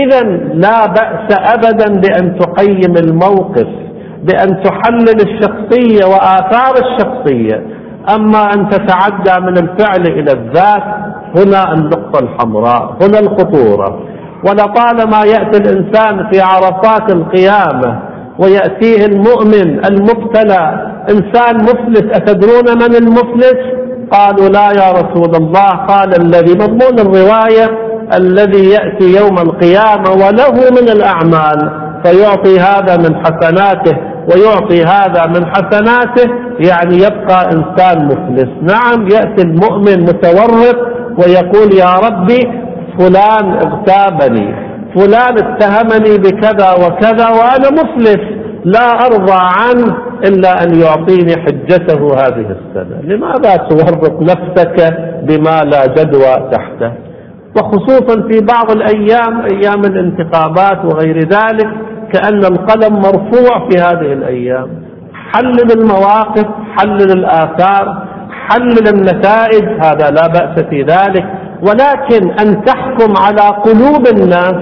إذا 0.00 0.22
لا 0.54 0.86
بأس 0.86 1.38
أبدا 1.54 2.00
بأن 2.00 2.38
تقيم 2.38 2.96
الموقف. 2.96 3.85
بأن 4.26 4.62
تحلل 4.62 5.20
الشخصية 5.20 6.06
وآثار 6.06 6.74
الشخصية. 6.84 7.66
أما 8.14 8.54
أن 8.54 8.70
تتعدى 8.70 9.46
من 9.46 9.58
الفعل 9.58 10.06
إلى 10.06 10.32
الذات 10.32 10.82
هنا 11.36 11.72
النقطة 11.72 12.18
الحمراء 12.18 12.96
هنا 13.02 13.18
الخطورة. 13.18 14.02
ولطالما 14.48 15.24
يأتي 15.24 15.58
الإنسان 15.58 16.30
في 16.32 16.40
عرفات 16.40 17.14
القيامة 17.14 18.00
ويأتيه 18.38 19.06
المؤمن 19.06 19.84
المبتلى 19.84 20.92
إنسان 21.10 21.56
مفلس 21.56 22.02
أتدرون 22.16 22.78
من 22.82 22.94
المفلس؟ 22.96 23.56
قالوا 24.12 24.48
لا 24.48 24.68
يا 24.80 24.92
رسول 24.92 25.34
الله. 25.36 25.70
قال 25.70 26.20
الذي 26.20 26.54
مضمون 26.54 26.98
الرواية 26.98 27.70
الذي 28.14 28.70
يأتي 28.70 29.16
يوم 29.20 29.38
القيامة 29.38 30.10
وله 30.10 30.52
من 30.70 30.88
الأعمال 30.88 31.70
فيعطي 32.04 32.60
هذا 32.60 32.96
من 32.96 33.16
حسناته. 33.16 33.96
ويعطي 34.30 34.82
هذا 34.84 35.26
من 35.26 35.46
حسناته 35.46 36.30
يعني 36.68 36.96
يبقى 36.96 37.44
إنسان 37.44 38.06
مفلس. 38.06 38.48
نعم 38.62 39.08
يأتي 39.08 39.42
المؤمن 39.42 40.00
متورط 40.00 40.76
ويقول 41.18 41.74
يا 41.74 41.94
ربي 42.06 42.40
فلان 42.98 43.52
اغتابني 43.52 44.66
فلان 44.94 45.34
اتهمني 45.38 46.18
بكذا 46.18 46.72
وكذا 46.72 47.28
وأنا 47.28 47.70
مفلس 47.70 48.20
لا 48.64 49.06
أرضى 49.06 49.38
عنه 49.60 49.96
إلا 50.24 50.62
أن 50.62 50.80
يعطيني 50.80 51.32
حجته 51.42 52.14
هذه 52.14 52.56
السنة. 52.56 53.00
لماذا 53.02 53.56
تورط 53.56 54.22
نفسك 54.22 54.94
بما 55.22 55.60
لا 55.64 55.86
جدوى 55.86 56.50
تحته؟ 56.52 56.92
وخصوصا 57.56 58.28
في 58.28 58.40
بعض 58.40 58.70
الأيام 58.70 59.40
أيام 59.52 59.80
الانتخابات 59.84 60.84
وغير 60.84 61.18
ذلك 61.18 61.68
كأن 62.16 62.44
القلم 62.44 62.94
مرفوع 62.94 63.68
في 63.68 63.78
هذه 63.78 64.12
الأيام. 64.12 64.68
حلل 65.32 65.72
المواقف 65.80 66.46
حلل 66.76 67.10
الآثار 67.10 68.06
حلل 68.48 68.88
النتائج 68.88 69.64
هذا 69.84 70.10
لا 70.10 70.26
بأس 70.26 70.64
في 70.70 70.82
ذلك. 70.82 71.24
ولكن 71.62 72.30
أن 72.40 72.64
تحكم 72.64 73.14
على 73.20 73.56
قلوب 73.64 74.06
الناس 74.06 74.54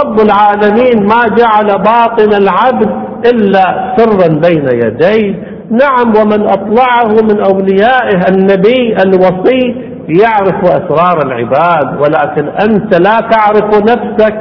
رب 0.00 0.20
العالمين 0.20 1.06
ما 1.06 1.36
جعل 1.36 1.78
باطن 1.78 2.32
العبد 2.42 2.90
إلا 3.34 3.94
سرا 3.96 4.28
بين 4.48 4.66
يديه. 4.84 5.52
نعم 5.70 6.12
ومن 6.16 6.46
أطلعه 6.46 7.08
من 7.22 7.40
أوليائه 7.40 8.20
النبي 8.28 8.96
الوصي 9.04 9.92
يعرف 10.08 10.64
أسرار 10.64 11.26
العباد 11.26 12.00
ولكن 12.00 12.48
أنت 12.48 12.94
لا 13.00 13.20
تعرف 13.20 13.82
نفسك. 13.82 14.34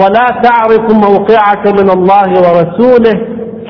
ولا 0.00 0.26
تعرف 0.42 0.84
موقعك 1.06 1.66
من 1.80 1.90
الله 1.90 2.28
ورسوله 2.44 3.14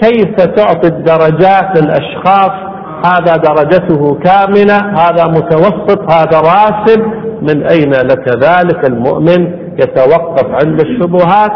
كيف 0.03 0.35
تعطي 0.41 0.89
الدرجات 0.89 1.69
للأشخاص. 1.83 2.67
هذا 3.07 3.37
درجته 3.37 4.19
كاملة 4.25 4.77
هذا 4.77 5.25
متوسط 5.29 6.13
هذا 6.13 6.41
راسب 6.41 7.01
من 7.43 7.63
أين 7.63 7.91
لك 7.91 8.29
ذلك 8.29 8.87
المؤمن 8.89 9.41
يتوقف 9.81 10.47
عند 10.65 10.81
الشبهات؟ 10.81 11.53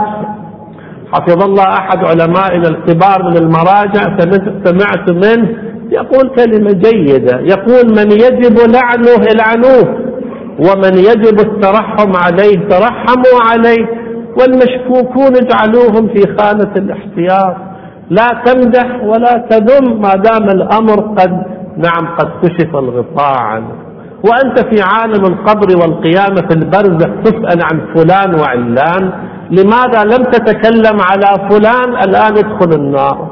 حفظ 1.12 1.42
الله 1.44 1.62
أحد 1.64 1.98
علمائنا 2.04 2.68
الكبار 2.68 3.22
من 3.30 3.36
المراجع 3.36 4.18
سمعت 4.64 5.10
منه 5.10 5.48
يقول 5.90 6.30
كلمة 6.36 6.72
جيدة 6.72 7.40
يقول 7.40 7.86
من 7.98 8.12
يجب 8.12 8.56
لعنه 8.58 9.26
العنوه 9.34 10.10
ومن 10.58 10.98
يجب 10.98 11.40
الترحم 11.40 12.12
عليه 12.24 12.68
ترحموا 12.68 13.38
عليه. 13.50 13.99
والمشكوكون 14.38 15.36
اجعلوهم 15.36 16.08
في 16.14 16.36
خانة 16.38 16.72
الاحتياط. 16.76 17.56
لا 18.10 18.28
تمدح 18.44 19.04
ولا 19.04 19.46
تذم 19.50 20.00
ما 20.00 20.14
دام 20.14 20.44
الأمر 20.44 21.00
قد 21.00 21.42
نعم 21.76 22.16
قد 22.18 22.28
كشف 22.42 22.76
الغطاء. 22.76 23.38
عنه 23.38 23.72
وأنت 24.24 24.58
في 24.58 24.82
عالم 24.82 25.24
القبر 25.24 25.76
والقيامة 25.80 26.48
في 26.48 26.54
البرزخ 26.54 27.10
تسأل 27.24 27.62
عن 27.62 27.80
فلان 27.94 28.40
وعلان. 28.40 29.12
لماذا 29.50 30.04
لم 30.04 30.24
تتكلم 30.24 31.00
على 31.00 31.48
فلان؟ 31.50 32.08
الآن 32.08 32.38
ادخل 32.38 32.72
النار. 32.74 33.30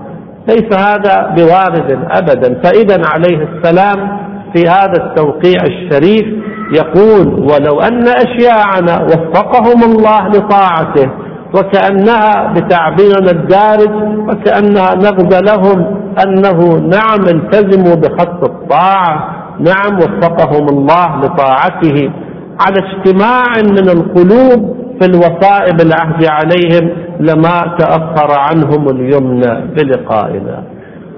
ليس 0.48 0.78
هذا 0.78 1.34
بوارد 1.36 1.98
أبدا. 2.10 2.60
فإذا 2.62 3.02
عليه 3.14 3.48
السلام 3.48 4.18
في 4.54 4.68
هذا 4.68 5.04
التوقيع 5.06 5.62
الشريف 5.62 6.26
يقول 6.72 7.28
ولو 7.28 7.80
أن 7.80 8.04
أشياعنا 8.08 9.02
وفقهم 9.04 9.82
الله 9.92 10.28
لطاعته 10.28 11.10
وكأنها 11.54 12.52
بتعبيرنا 12.52 13.30
الدارج 13.30 13.90
وكأنها 14.28 14.94
نغز 14.94 15.42
لهم 15.50 15.98
أنه 16.26 16.78
نعم 16.78 17.20
التزموا 17.28 17.94
بخط 17.94 18.44
الطاعة 18.44 19.34
نعم 19.60 19.96
وفقهم 19.98 20.68
الله 20.68 21.20
لطاعته 21.20 22.10
على 22.60 22.76
اجتماع 22.78 23.44
من 23.62 23.88
القلوب 23.88 24.76
في 25.00 25.06
الوصائب 25.06 25.80
العهد 25.80 26.24
عليهم 26.24 26.90
لما 27.20 27.76
تأخر 27.78 28.38
عنهم 28.38 28.88
اليمنى 28.88 29.66
بلقائنا 29.76 30.62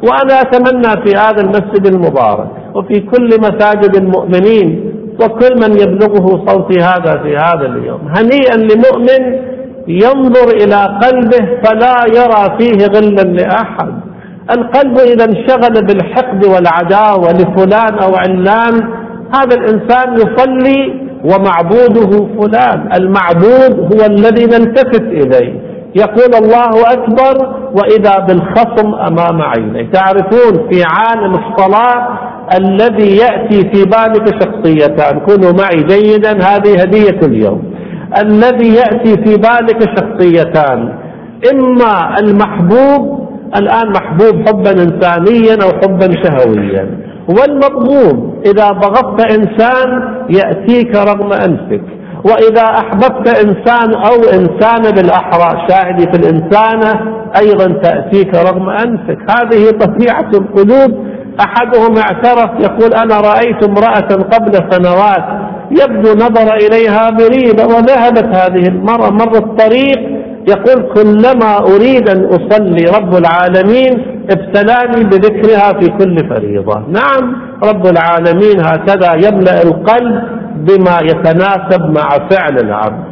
وأنا 0.02 0.40
أتمنى 0.40 1.04
في 1.06 1.16
هذا 1.18 1.40
المسجد 1.42 1.86
المبارك 1.86 2.48
وفي 2.74 3.00
كل 3.00 3.28
مساجد 3.40 3.96
المؤمنين 3.96 4.89
وكل 5.24 5.54
من 5.62 5.80
يبلغه 5.80 6.46
صوتي 6.46 6.80
هذا 6.80 7.22
في 7.22 7.36
هذا 7.36 7.66
اليوم. 7.66 8.00
هنيئا 8.16 8.56
لمؤمن 8.56 9.50
ينظر 9.88 10.48
إلى 10.62 10.98
قلبه 11.02 11.60
فلا 11.64 11.96
يرى 12.06 12.58
فيه 12.58 12.86
غلا 12.86 13.22
لأحد. 13.22 13.92
القلب 14.56 14.98
إذا 14.98 15.24
انشغل 15.24 15.86
بالحقد 15.86 16.44
والعداوة 16.44 17.32
لفلان 17.32 17.98
أو 17.98 18.14
علان 18.14 18.74
هذا 19.34 19.54
الإنسان 19.56 20.14
يصلي 20.14 21.10
ومعبوده 21.24 22.26
فلان. 22.38 22.88
المعبود 22.94 23.92
هو 23.92 24.06
الذي 24.06 24.44
نلتفت 24.44 25.02
إليه. 25.02 25.69
يقول 25.94 26.34
الله 26.44 26.92
أكبر 26.92 27.56
وإذا 27.74 28.18
بالخصم 28.18 28.94
أمام 28.94 29.42
عينيه 29.42 29.90
تعرفون 29.92 30.70
في 30.70 30.82
عالم 30.84 31.34
الصلاة 31.34 32.08
الذي 32.58 33.16
يأتي 33.16 33.70
في 33.72 33.84
بالك 33.84 34.42
شخصيتان. 34.42 35.20
كونوا 35.20 35.52
معي 35.52 35.82
جيدا 35.82 36.32
هذه 36.32 36.80
هدية 36.82 37.20
اليوم. 37.22 37.62
الذي 38.18 38.74
يأتي 38.74 39.22
في 39.24 39.36
بالك 39.36 39.80
شخصيتان. 39.98 40.92
إما 41.52 42.18
المحبوب 42.20 43.28
الآن 43.56 43.92
محبوب 43.92 44.48
حبا 44.48 44.70
إنسانيا 44.70 45.58
أو 45.62 45.68
حبا 45.82 46.08
شهويا. 46.24 46.86
والمضموم 47.28 48.42
إذا 48.46 48.70
بغضت 48.70 49.32
إنسان 49.38 50.14
يأتيك 50.30 50.96
رغم 50.96 51.32
أنفك. 51.32 51.99
وإذا 52.24 52.62
أحببت 52.62 53.28
إنسان 53.28 53.94
أو 53.94 54.14
إنسان 54.38 54.94
بالأحرى 54.94 55.66
شاهدي 55.68 56.02
في 56.02 56.16
الإنسانة 56.16 57.00
أيضا 57.40 57.80
تأتيك 57.82 58.34
رغم 58.34 58.68
أنفك. 58.68 59.18
هذه 59.30 59.70
طبيعة 59.70 60.30
القلوب. 60.34 61.06
أحدهم 61.40 61.98
اعترف 61.98 62.50
يقول 62.60 62.94
أنا 62.94 63.20
رأيت 63.20 63.64
امرأة 63.68 64.08
قبل 64.32 64.52
سنوات 64.70 65.24
يبدو 65.70 66.12
نظر 66.12 66.54
إليها 66.54 67.10
بريدة 67.10 67.66
وذهبت 67.66 68.26
هذه 68.36 68.68
المرأة. 68.68 69.10
مر 69.10 69.36
الطريق 69.36 69.98
يقول 70.48 70.94
كلما 70.94 71.58
أريد 71.58 72.08
أن 72.08 72.24
أصلي 72.24 72.84
رب 72.98 73.14
العالمين 73.16 74.20
ابتلاني 74.30 75.04
بذكرها 75.04 75.72
في 75.80 75.86
كل 75.98 76.28
فريضة. 76.28 76.82
نعم 76.88 77.36
رب 77.64 77.86
العالمين 77.86 78.60
هكذا 78.60 79.14
يملأ 79.14 79.62
القلب 79.62 80.39
بما 80.68 80.98
يتناسب 81.02 81.82
مع 81.98 82.08
فعل 82.30 82.58
العبد. 82.58 83.04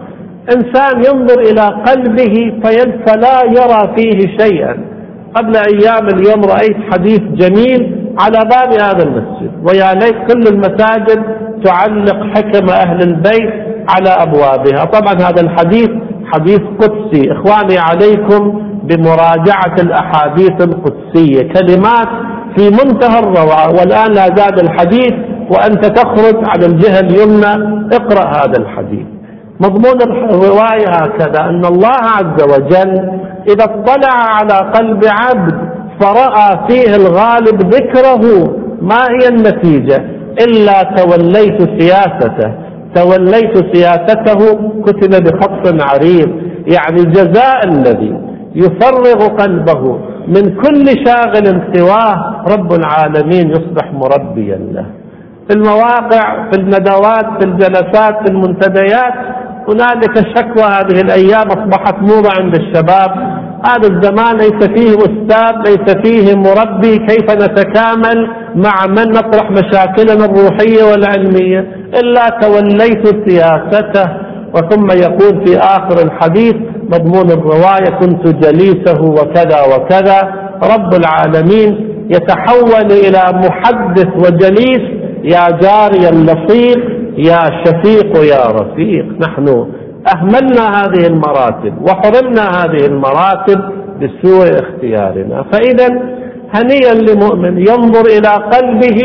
إنسان 0.56 0.96
ينظر 0.96 1.40
إلى 1.40 1.82
قلبه 1.86 2.60
فلا 3.06 3.42
يرى 3.44 3.94
فيه 3.96 4.36
شيئا. 4.38 4.76
قبل 5.34 5.52
أيام 5.56 6.06
اليوم 6.06 6.44
رأيت 6.44 6.76
حديث 6.92 7.20
جميل 7.20 8.08
على 8.20 8.38
باب 8.38 8.72
هذا 8.72 9.02
المسجد. 9.02 9.50
ويا 9.68 9.94
ليت 9.94 10.32
كل 10.32 10.42
المساجد 10.54 11.24
تعلق 11.64 12.36
حكم 12.36 12.68
أهل 12.70 13.02
البيت 13.02 13.52
على 13.88 14.08
أبوابها. 14.08 14.84
طبعا 14.84 15.14
هذا 15.14 15.40
الحديث 15.40 15.90
حديث 16.32 16.60
قدسي. 16.80 17.32
إخواني 17.32 17.78
عليكم 17.78 18.62
بمراجعة 18.82 19.76
الأحاديث 19.80 20.56
القدسية. 20.60 21.52
كلمات 21.52 22.08
في 22.56 22.70
منتهى 22.70 23.18
الروعة. 23.18 23.68
والآن 23.68 24.12
لا 24.12 24.26
زاد 24.36 24.58
الحديث. 24.58 25.14
وأنت 25.50 25.86
تخرج 25.86 26.36
على 26.48 26.66
الجهة 26.66 27.00
اليمنى 27.00 27.52
اقرأ 27.92 28.26
هذا 28.26 28.58
الحديث. 28.58 29.06
مضمون 29.60 30.02
الرواية 30.02 30.88
هكذا 30.88 31.40
أن 31.48 31.64
الله 31.64 31.98
عز 32.16 32.42
وجل 32.42 33.20
إذا 33.48 33.64
اطلع 33.64 34.14
على 34.14 34.70
قلب 34.70 35.04
عبد 35.04 35.54
فرأى 36.00 36.68
فيه 36.68 36.96
الغالب 36.96 37.74
ذكره 37.74 38.54
ما 38.82 39.02
هي 39.10 39.28
النتيجة؟ 39.28 40.04
إلا 40.46 40.82
توليت 40.82 41.80
سياسته. 41.80 42.52
توليت 42.94 43.76
سياسته 43.76 44.38
كتب 44.86 45.24
بخط 45.24 45.82
عريض. 45.82 46.30
يعني 46.66 47.02
جزاء 47.04 47.64
الذي 47.64 48.20
يفرغ 48.54 49.26
قلبه 49.26 49.98
من 50.28 50.42
كل 50.62 51.06
شاغل 51.06 51.62
سواه 51.74 52.44
رب 52.52 52.72
العالمين 52.72 53.50
يصبح 53.50 53.92
مربيا 53.92 54.56
له. 54.56 54.86
في 55.48 55.54
المواقع 55.54 56.50
في 56.50 56.60
الندوات 56.60 57.26
في 57.40 57.44
الجلسات 57.48 58.14
في 58.24 58.30
المنتديات. 58.32 59.14
هنالك 59.68 60.18
شكوى 60.36 60.64
هذه 60.64 61.00
الأيام 61.00 61.46
أصبحت 61.46 61.94
موضه 62.00 62.30
عند 62.38 62.54
الشباب 62.56 63.10
هذا 63.64 63.88
الزمان 63.88 64.36
ليس 64.36 64.64
فيه 64.74 64.96
أستاذ 64.98 65.52
ليس 65.66 65.96
فيه 66.04 66.34
مربي. 66.34 66.96
كيف 67.06 67.30
نتكامل 67.30 68.30
مع 68.54 68.86
من 68.86 69.12
نطرح 69.12 69.50
مشاكلنا 69.50 70.24
الروحية 70.24 70.82
والعلمية؟ 70.84 71.60
إلا 72.00 72.28
توليت 72.40 73.28
سياسته. 73.28 74.06
وثم 74.54 74.86
يقول 74.90 75.46
في 75.46 75.58
آخر 75.58 76.02
الحديث 76.06 76.54
مضمون 76.92 77.30
الرواية 77.30 77.90
كنت 78.00 78.28
جليسه 78.44 79.02
وكذا 79.02 79.60
وكذا. 79.76 80.32
رب 80.62 80.94
العالمين 80.94 81.88
يتحول 82.10 82.92
إلى 82.92 83.22
محدث 83.44 84.08
وجليس 84.16 85.07
يا 85.24 85.48
جاري 85.62 86.08
اللصيق 86.08 86.78
يا 87.18 87.40
شفيق 87.64 88.16
يا 88.16 88.46
رفيق. 88.50 89.06
نحن 89.20 89.66
أهملنا 90.14 90.64
هذه 90.78 91.06
المراتب 91.06 91.74
وحرمنا 91.82 92.42
هذه 92.42 92.86
المراتب 92.86 93.60
بسوء 94.02 94.46
اختيارنا. 94.46 95.44
فإذا 95.52 95.88
هنيئا 96.54 96.94
لمؤمن 96.94 97.58
ينظر 97.58 98.06
إلى 98.18 98.28
قلبه 98.28 99.00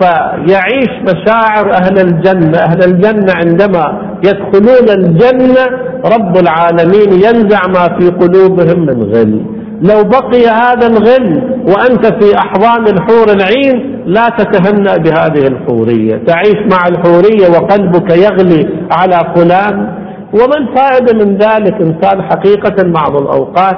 فيعيش 0.00 0.90
مشاعر 1.02 1.72
أهل 1.72 1.98
الجنة. 1.98 2.58
أهل 2.58 2.82
الجنة 2.84 3.32
عندما 3.44 4.14
يدخلون 4.24 4.88
الجنة 4.98 5.64
رب 6.04 6.36
العالمين 6.36 7.12
ينزع 7.12 7.60
ما 7.66 7.98
في 7.98 8.10
قلوبهم 8.10 8.80
من 8.86 9.02
غل. 9.02 9.44
لو 9.82 10.04
بقي 10.04 10.46
هذا 10.46 10.86
الغل 10.86 11.42
وأنت 11.68 12.06
في 12.06 12.38
أحضان 12.38 12.84
الحور 12.86 13.26
العين 13.36 14.02
لا 14.06 14.28
تتهنأ 14.38 14.96
بهذه 14.96 15.46
الحورية. 15.46 16.24
تعيش 16.26 16.56
مع 16.72 16.88
الحورية 16.88 17.48
وقلبك 17.48 18.10
يغلي 18.10 18.68
على 18.90 19.34
فلان. 19.36 20.04
وما 20.32 20.56
الفائدة 20.56 21.24
من 21.24 21.36
ذلك 21.36 21.74
إنسان 21.80 22.22
حقيقة 22.22 22.82
بعض 22.82 23.16
الأوقات 23.16 23.76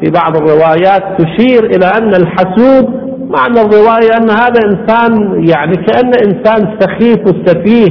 في 0.00 0.10
بعض 0.10 0.36
الروايات 0.36 1.02
تشير 1.18 1.64
إلى 1.64 1.86
أن 1.86 2.14
الحسود 2.14 3.02
معنى 3.28 3.60
الرواية 3.60 4.16
أن 4.16 4.30
هذا 4.30 4.60
إنسان 4.66 5.12
يعني 5.48 5.76
كأن 5.76 6.12
إنسان 6.26 6.78
سخيف 6.80 7.18
وسفيه. 7.18 7.88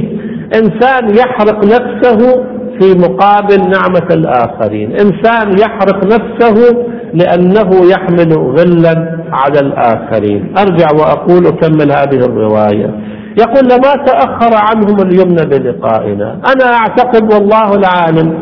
إنسان 0.54 1.16
يحرق 1.16 1.64
نفسه 1.64 2.44
في 2.80 2.98
مقابل 2.98 3.58
نعمة 3.58 4.08
الآخرين. 4.10 4.90
إنسان 4.90 5.58
يحرق 5.58 6.04
نفسه 6.04 6.84
لأنه 7.14 7.70
يحمل 7.90 8.32
غلا 8.32 9.18
على 9.32 9.58
الآخرين. 9.60 10.54
أرجع 10.58 10.86
وأقول 10.94 11.46
أكمل 11.46 11.92
هذه 11.92 12.24
الرواية. 12.26 12.90
يقول 13.38 13.64
لما 13.64 14.04
تأخر 14.06 14.56
عنهم 14.56 14.96
اليمن 15.00 15.34
بلقائنا. 15.34 16.40
أنا 16.54 16.74
أعتقد 16.74 17.34
والله 17.34 17.74
العالم 17.74 18.38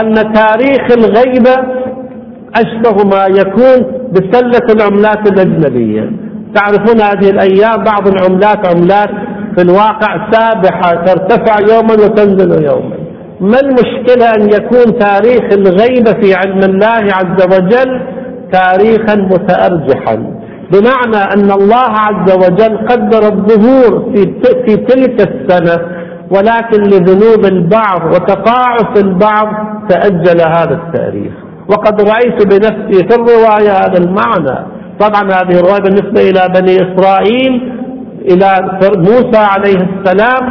أن 0.00 0.14
تاريخ 0.14 0.86
الغيبة 0.98 1.54
أشبه 2.56 3.04
ما 3.04 3.26
يكون 3.26 3.86
بسلة 4.12 4.66
العملات 4.74 5.32
الأجنبية. 5.32 6.10
تعرفون 6.54 7.00
هذه 7.00 7.30
الأيام 7.30 7.84
بعض 7.84 8.08
العملات 8.08 8.66
عملات 8.66 9.10
في 9.56 9.62
الواقع 9.62 10.30
سابحة 10.30 11.04
ترتفع 11.04 11.56
يوما 11.74 11.92
وتنزل 11.92 12.64
يوما. 12.64 12.96
ما 13.40 13.60
المشكلة 13.60 14.30
أن 14.36 14.42
يكون 14.42 14.98
تاريخ 14.98 15.42
الغيبة 15.52 16.12
في 16.22 16.34
علم 16.34 16.58
الله 16.58 17.12
عز 17.12 17.46
وجل 17.46 18.13
تاريخا 18.58 19.14
متأرجحا. 19.32 20.16
بمعنى 20.72 21.22
أن 21.34 21.50
الله 21.60 21.90
عز 22.06 22.28
وجل 22.42 22.74
قدر 22.90 23.22
الظهور 23.32 23.92
في 24.14 24.22
في 24.66 24.76
تلك 24.76 25.16
السنة 25.30 25.76
ولكن 26.30 26.82
لذنوب 26.82 27.44
البعض 27.44 28.00
وتقاعس 28.12 28.92
البعض 29.04 29.48
تأجل 29.88 30.40
هذا 30.40 30.74
التاريخ. 30.82 31.32
وقد 31.68 32.00
رأيت 32.00 32.38
بنفسي 32.46 33.08
في 33.08 33.14
الرواية 33.14 33.72
هذا 33.72 33.98
المعنى. 33.98 34.58
طبعا 35.00 35.22
هذه 35.22 35.54
الرواية 35.60 35.82
بالنسبة 35.82 36.20
إلى 36.30 36.42
بني 36.60 36.74
إسرائيل 36.76 37.72
إلى 38.30 38.78
موسى 38.96 39.38
عليه 39.54 39.76
السلام 39.88 40.44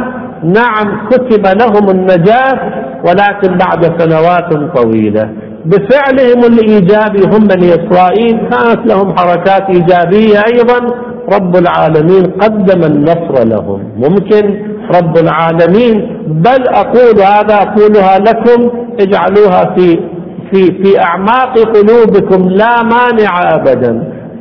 نعم 0.44 1.08
كتب 1.10 1.46
لهم 1.60 1.90
النجاة 1.90 2.83
ولكن 3.06 3.58
بعد 3.58 4.00
سنوات 4.00 4.76
طويلة. 4.76 5.28
بفعلهم 5.64 6.44
الإيجابي 6.52 7.22
هم 7.36 7.46
بني 7.46 7.68
إسرائيل 7.68 8.38
كانت 8.50 8.86
لهم 8.86 9.16
حركات 9.16 9.62
إيجابية 9.70 10.38
أيضا. 10.54 10.94
رب 11.32 11.56
العالمين 11.56 12.24
قدم 12.40 12.84
النصر 12.84 13.44
لهم. 13.44 13.82
ممكن 13.96 14.64
رب 14.94 15.18
العالمين 15.18 16.18
بل 16.26 16.68
أقول 16.68 17.18
هذا 17.20 17.54
أقولها 17.54 18.18
لكم 18.18 18.70
اجعلوها 19.00 19.74
في 19.76 19.98
في 20.52 20.82
في 20.82 21.00
أعماق 21.00 21.58
قلوبكم 21.58 22.48
لا 22.48 22.82
مانع 22.82 23.54
أبدا. 23.54 23.90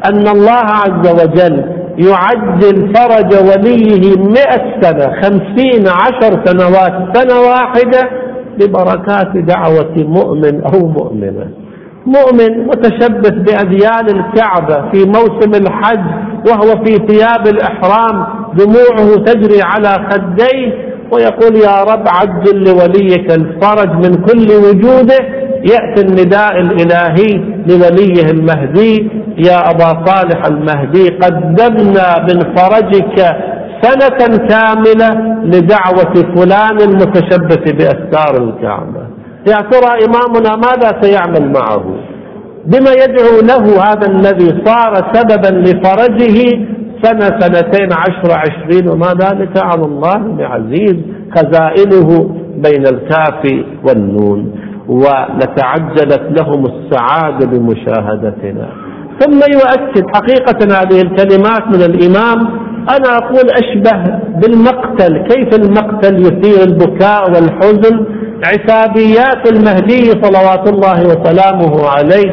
أن 0.06 0.28
الله 0.28 0.66
عز 0.84 1.08
وجل 1.22 1.64
يعجل 1.98 2.94
فرج 2.96 3.34
وليه 3.50 4.18
مئة 4.18 4.82
سنة 4.82 5.22
خمسين 5.22 5.88
عشر 5.88 6.42
سنوات 6.46 7.18
سنة 7.18 7.40
واحدة. 7.40 8.23
ببركات 8.60 9.38
دعوة 9.38 9.94
مؤمن 9.98 10.62
أو 10.64 10.88
مؤمنة. 10.88 11.48
مؤمن 12.06 12.68
متشبث 12.68 13.32
بأديان 13.32 14.08
الكعبة 14.08 14.92
في 14.92 15.06
موسم 15.06 15.52
الحج 15.62 16.06
وهو 16.48 16.84
في 16.84 16.94
ثياب 17.08 17.48
الإحرام 17.48 18.26
دموعه 18.58 19.16
تجري 19.26 19.62
على 19.62 19.90
خديه 20.10 20.94
ويقول 21.12 21.56
يا 21.56 21.84
رب 21.84 22.04
عجل 22.08 22.64
لوليك 22.64 23.32
الفرج 23.32 23.90
من 23.90 24.14
كل 24.26 24.48
وجوده 24.66 25.18
يأتي 25.72 26.02
النداء 26.08 26.60
الإلهي 26.60 27.42
لوليه 27.68 28.32
المهدي. 28.32 29.10
يا 29.38 29.70
أبا 29.72 30.06
صالح 30.06 30.46
المهدي 30.46 31.10
قدمنا 31.10 32.26
من 32.30 32.56
فرجك 32.56 33.36
سنة 33.84 34.48
كاملة 34.48 35.10
لدعوة 35.44 36.14
فلان 36.36 36.78
المتشبث 36.82 37.72
بأستار 37.72 38.44
الكعبة. 38.44 39.04
يا 39.48 39.58
ترى 39.72 39.92
إمامنا 40.06 40.56
ماذا 40.56 41.02
سيعمل 41.02 41.54
معه؟ 41.54 41.84
بما 42.66 42.92
يدعو 43.04 43.42
له 43.50 43.84
هذا 43.84 44.08
الذي 44.08 44.64
صار 44.66 44.94
سببا 45.14 45.58
لفرجه 45.58 46.38
سنة 47.04 47.40
سنتين 47.40 47.90
عشر 47.94 48.32
عشرين 48.32 48.90
وما 48.90 49.08
ذلك 49.08 49.58
على 49.58 49.86
الله 49.86 50.18
بعزيز 50.18 50.96
خزائنه 51.36 52.36
بين 52.56 52.88
الكاف 52.88 53.64
والنون. 53.84 54.52
ولتعجلت 54.88 56.40
لهم 56.40 56.66
السعادة 56.66 57.48
بمشاهدتنا. 57.48 58.70
ثم 59.20 59.40
يؤكد 59.54 60.04
حقيقة 60.16 60.82
هذه 60.82 61.02
الكلمات 61.02 61.68
من 61.68 61.82
الإمام 61.82 62.63
أنا 62.90 63.18
أقول 63.18 63.50
أشبه 63.50 64.20
بالمقتل 64.42 65.18
كيف 65.28 65.56
المقتل 65.56 66.16
يثير 66.20 66.64
البكاء 66.64 67.32
والحزن؟ 67.32 68.06
عتابيات 68.46 69.48
المهدي 69.52 70.12
صلوات 70.24 70.70
الله 70.70 71.04
وسلامه 71.04 71.88
عليه 71.90 72.32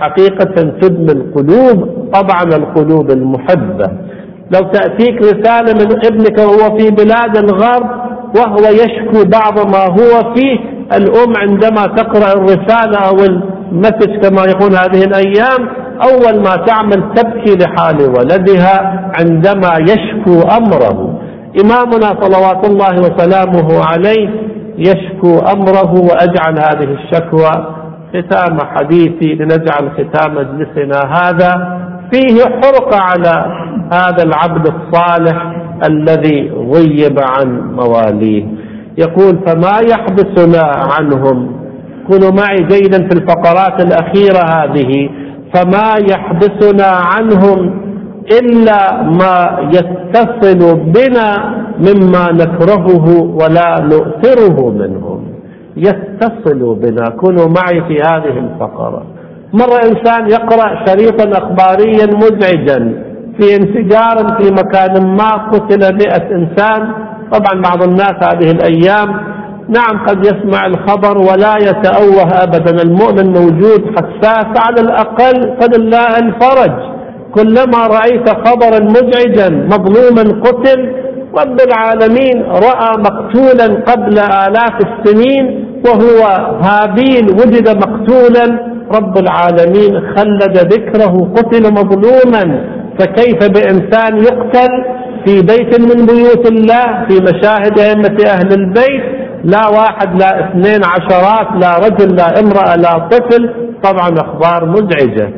حقيقة 0.00 0.62
تدمي 0.80 1.12
القلوب 1.12 2.08
طبعا 2.12 2.42
القلوب 2.42 3.10
المحبة. 3.10 3.90
لو 4.50 4.60
تأتيك 4.72 5.22
رسالة 5.22 5.72
من 5.72 6.06
ابنك 6.06 6.38
وهو 6.38 6.78
في 6.78 6.90
بلاد 6.90 7.36
الغرب 7.36 7.86
وهو 8.36 8.58
يشكو 8.70 9.24
بعض 9.24 9.58
ما 9.74 9.84
هو 9.84 10.34
فيه 10.34 10.58
الأم 10.96 11.32
عندما 11.36 11.86
تقرأ 11.86 12.32
الرسالة 12.32 12.98
أو 12.98 13.16
المسج 13.24 14.20
كما 14.22 14.44
يقول 14.44 14.72
هذه 14.76 15.04
الأيام 15.04 15.68
أول 16.10 16.42
ما 16.42 16.56
تعمل 16.66 17.14
تبكي 17.14 17.56
لحال 17.56 18.02
ولدها 18.02 19.10
عندما 19.20 19.72
يشكو 19.80 20.48
أمره. 20.58 21.18
إمامنا 21.64 22.22
صلوات 22.22 22.66
الله 22.68 22.98
وسلامه 23.00 23.84
عليه 23.84 24.30
يشكو 24.78 25.38
أمره 25.38 25.92
وأجعل 25.92 26.58
هذه 26.58 26.88
الشكوى 26.94 27.76
ختام 28.08 28.58
حديثي 28.60 29.34
لنجعل 29.34 29.90
ختام 29.90 30.34
مجلسنا 30.34 31.00
هذا. 31.12 31.78
فيه 32.12 32.44
حرقة 32.44 32.98
على 33.00 33.44
هذا 33.92 34.22
العبد 34.22 34.66
الصالح 34.66 35.52
الذي 35.88 36.50
غيب 36.50 37.18
عن 37.18 37.72
مواليه. 37.72 38.44
يقول 38.98 39.38
فما 39.46 39.78
يحبسنا 39.90 40.72
عنهم؟ 40.98 41.62
كونوا 42.10 42.30
معي 42.30 42.56
جيدا 42.56 43.08
في 43.08 43.14
الفقرات 43.14 43.84
الأخيرة 43.84 44.42
هذه. 44.54 45.10
فما 45.54 45.94
يحبسنا 46.10 46.86
عنهم 46.86 47.80
إلا 48.40 49.02
ما 49.02 49.68
يتصل 49.72 50.76
بنا 50.76 51.54
مما 51.78 52.32
نكرهه 52.32 53.22
ولا 53.22 53.80
نؤثره 53.80 54.70
منهم. 54.70 55.24
يتصل 55.76 56.74
بنا. 56.74 57.08
كونوا 57.08 57.46
معي 57.48 57.80
في 57.88 57.96
هذه 58.02 58.38
الفقرة. 58.38 59.02
مرة 59.52 59.80
إنسان 59.90 60.30
يقرأ 60.30 60.84
شريطا 60.86 61.38
أخباريا 61.38 62.06
مزعجا 62.06 63.02
في 63.38 63.56
انفجار 63.56 64.36
في 64.38 64.52
مكان 64.52 65.16
ما 65.16 65.30
قتل 65.30 65.94
مئة 65.94 66.34
إنسان. 66.34 66.92
طبعا 67.32 67.62
بعض 67.62 67.82
الناس 67.82 68.14
هذه 68.22 68.50
الأيام 68.50 69.31
نعم 69.68 70.06
قد 70.06 70.26
يسمع 70.26 70.66
الخبر 70.66 71.18
ولا 71.18 71.56
يتأوه 71.56 72.42
أبدا. 72.42 72.82
المؤمن 72.82 73.26
موجود 73.26 73.82
حساس 73.96 74.46
على 74.56 74.80
الأقل 74.80 75.56
فلله 75.60 76.18
الفرج 76.18 76.72
كلما 77.34 77.86
رأيت 77.86 78.28
خبرا 78.28 78.80
مزعجا 78.80 79.48
مظلوما 79.48 80.40
قتل 80.44 80.92
رب 81.34 81.60
العالمين 81.60 82.42
رأى 82.42 82.90
مقتولا 82.98 83.82
قبل 83.86 84.18
آلاف 84.18 84.76
السنين 84.88 85.64
وهو 85.86 86.22
هابيل 86.62 87.30
وجد 87.30 87.68
مقتولا. 87.68 88.72
رب 88.92 89.18
العالمين 89.18 90.00
خلد 90.16 90.58
ذكره 90.58 91.32
قتل 91.36 91.72
مظلوما. 91.72 92.64
فكيف 92.98 93.38
بإنسان 93.50 94.16
يقتل 94.16 94.84
في 95.24 95.40
بيت 95.40 95.80
من 95.80 96.06
بيوت 96.06 96.46
الله 96.52 97.06
في 97.08 97.14
مشاهد 97.22 97.78
أئمة 97.78 98.16
أهل 98.26 98.52
البيت؟ 98.52 99.21
لا 99.44 99.68
واحد 99.68 100.22
لا 100.22 100.40
اثنين 100.50 100.80
عشرات 100.84 101.62
لا 101.62 101.78
رجل 101.78 102.16
لا 102.16 102.40
امرأة 102.40 102.76
لا 102.76 103.08
طفل. 103.08 103.54
طبعا 103.82 104.08
أخبار 104.08 104.66
مزعجة. 104.66 105.30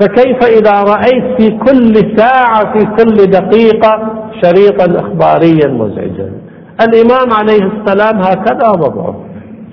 فكيف 0.00 0.44
إذا 0.44 0.82
رأيت 0.82 1.40
في 1.40 1.50
كل 1.50 2.16
ساعة 2.16 2.72
في 2.72 2.84
كل 2.84 3.14
دقيقة 3.30 4.12
شريطا 4.42 5.00
إخباريا 5.00 5.68
مزعجا؟ 5.68 6.32
الإمام 6.80 7.32
عليه 7.32 7.70
السلام 7.72 8.18
هكذا 8.22 8.68
وضعه. 8.68 9.24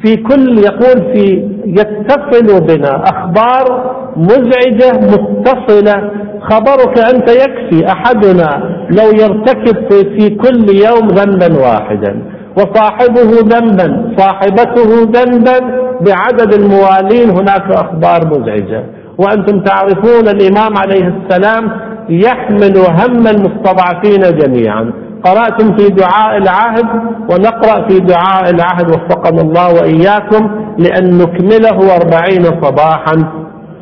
في 0.06 0.16
كل 0.16 0.58
يقول 0.58 1.14
في 1.14 1.50
يتصل 1.66 2.62
بنا 2.66 3.04
أخبار 3.04 3.96
مزعجة 4.18 5.00
متصلة. 5.00 6.12
خبرك 6.42 7.00
أنت 7.00 7.30
يكفي 7.30 7.92
أحدنا 7.92 8.64
لو 8.90 9.08
يرتكب 9.22 9.90
في 10.20 10.30
كل 10.30 10.66
يوم 10.70 11.08
ذنبا 11.08 11.60
واحدا. 11.62 12.37
وصاحبه 12.58 13.30
ذنبا 13.54 14.16
صاحبته 14.18 14.90
ذنبا 15.16 15.58
بعدد 16.02 16.54
الموالين. 16.54 17.30
هناك 17.30 17.72
أخبار 17.72 18.20
مزعجة. 18.28 18.84
وأنتم 19.18 19.64
تعرفون 19.64 20.28
الإمام 20.28 20.78
عليه 20.78 21.14
السلام 21.16 21.72
يحمل 22.10 22.78
هم 22.78 23.28
المستضعفين 23.28 24.38
جميعا. 24.38 24.94
قرأتم 25.24 25.78
في 25.78 25.90
دعاء 25.90 26.38
العهد 26.38 26.86
ونقرأ 27.30 27.88
في 27.88 28.00
دعاء 28.00 28.50
العهد 28.50 28.90
وفقنا 28.90 29.42
الله 29.42 29.74
وإياكم 29.74 30.50
لأن 30.78 31.18
نكمله 31.18 31.96
أربعين 31.96 32.44
صباحا. 32.62 33.16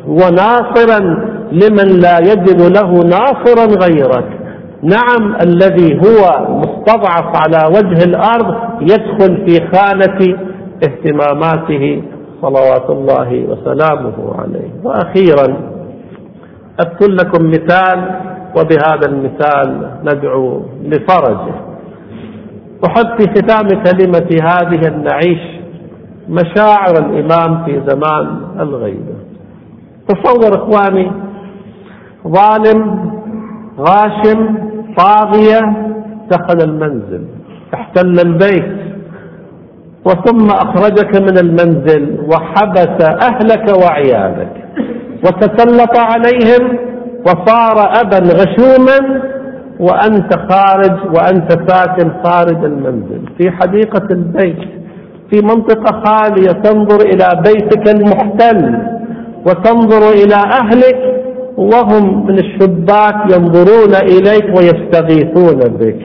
وناصرا 0.07 0.99
لمن 1.51 1.88
لا 2.01 2.19
يجد 2.19 2.61
له 2.61 2.91
ناصرا 2.91 3.65
غيرك. 3.85 4.44
نعم 4.83 5.35
الذي 5.35 5.97
هو 5.97 6.47
مستضعف 6.49 7.35
على 7.35 7.69
وجه 7.77 8.03
الأرض 8.03 8.55
يدخل 8.81 9.45
في 9.47 9.67
خانة 9.73 10.38
اهتماماته 10.83 12.03
صلوات 12.41 12.89
الله 12.89 13.45
وسلامه 13.49 14.35
عليه. 14.39 14.69
وأخيرا 14.83 15.57
أذكر 16.79 17.11
لكم 17.11 17.47
مثال 17.47 18.19
وبهذا 18.57 19.09
المثال 19.09 19.91
ندعو 20.03 20.61
لفرجه. 20.83 21.55
أحب 22.85 23.21
في 23.21 23.27
ختام 23.27 23.67
كلمتي 23.67 24.38
هذه 24.43 24.88
أن 24.88 25.03
نعيش 25.03 25.41
مشاعر 26.29 26.97
الإمام 26.97 27.65
في 27.65 27.81
زمان 27.88 28.38
الغيبة. 28.59 29.15
تصور 30.07 30.55
إخواني 30.55 31.11
ظالم 32.27 33.04
غاشم 33.79 34.55
طاغية 34.97 35.61
دخل 36.31 36.61
المنزل 36.69 37.25
احتل 37.73 38.19
البيت 38.19 38.75
وثم 40.05 40.47
أخرجك 40.49 41.15
من 41.21 41.38
المنزل 41.38 42.17
وحبس 42.29 43.01
أهلك 43.23 43.77
وعيالك 43.83 44.51
وتسلط 45.25 45.97
عليهم 45.97 46.77
وصار 47.25 47.91
أبا 48.01 48.17
غشوما 48.19 49.21
وأنت 49.79 50.33
خارج 50.51 51.15
وأنت 51.17 51.51
ساكن 51.69 52.11
خارج 52.23 52.63
المنزل 52.65 53.21
في 53.38 53.51
حديقة 53.51 54.07
البيت 54.11 54.59
في 55.31 55.41
منطقة 55.41 56.01
خالية 56.05 56.51
تنظر 56.51 57.01
إلى 57.01 57.41
بيتك 57.45 57.89
المحتل 57.95 58.77
وتنظر 59.45 60.09
إلى 60.09 60.35
أهلك 60.35 61.14
وهم 61.57 62.27
من 62.27 62.39
الشباك 62.39 63.15
ينظرون 63.33 63.95
إليك 63.95 64.57
ويستغيثون 64.57 65.59
بك. 65.79 65.99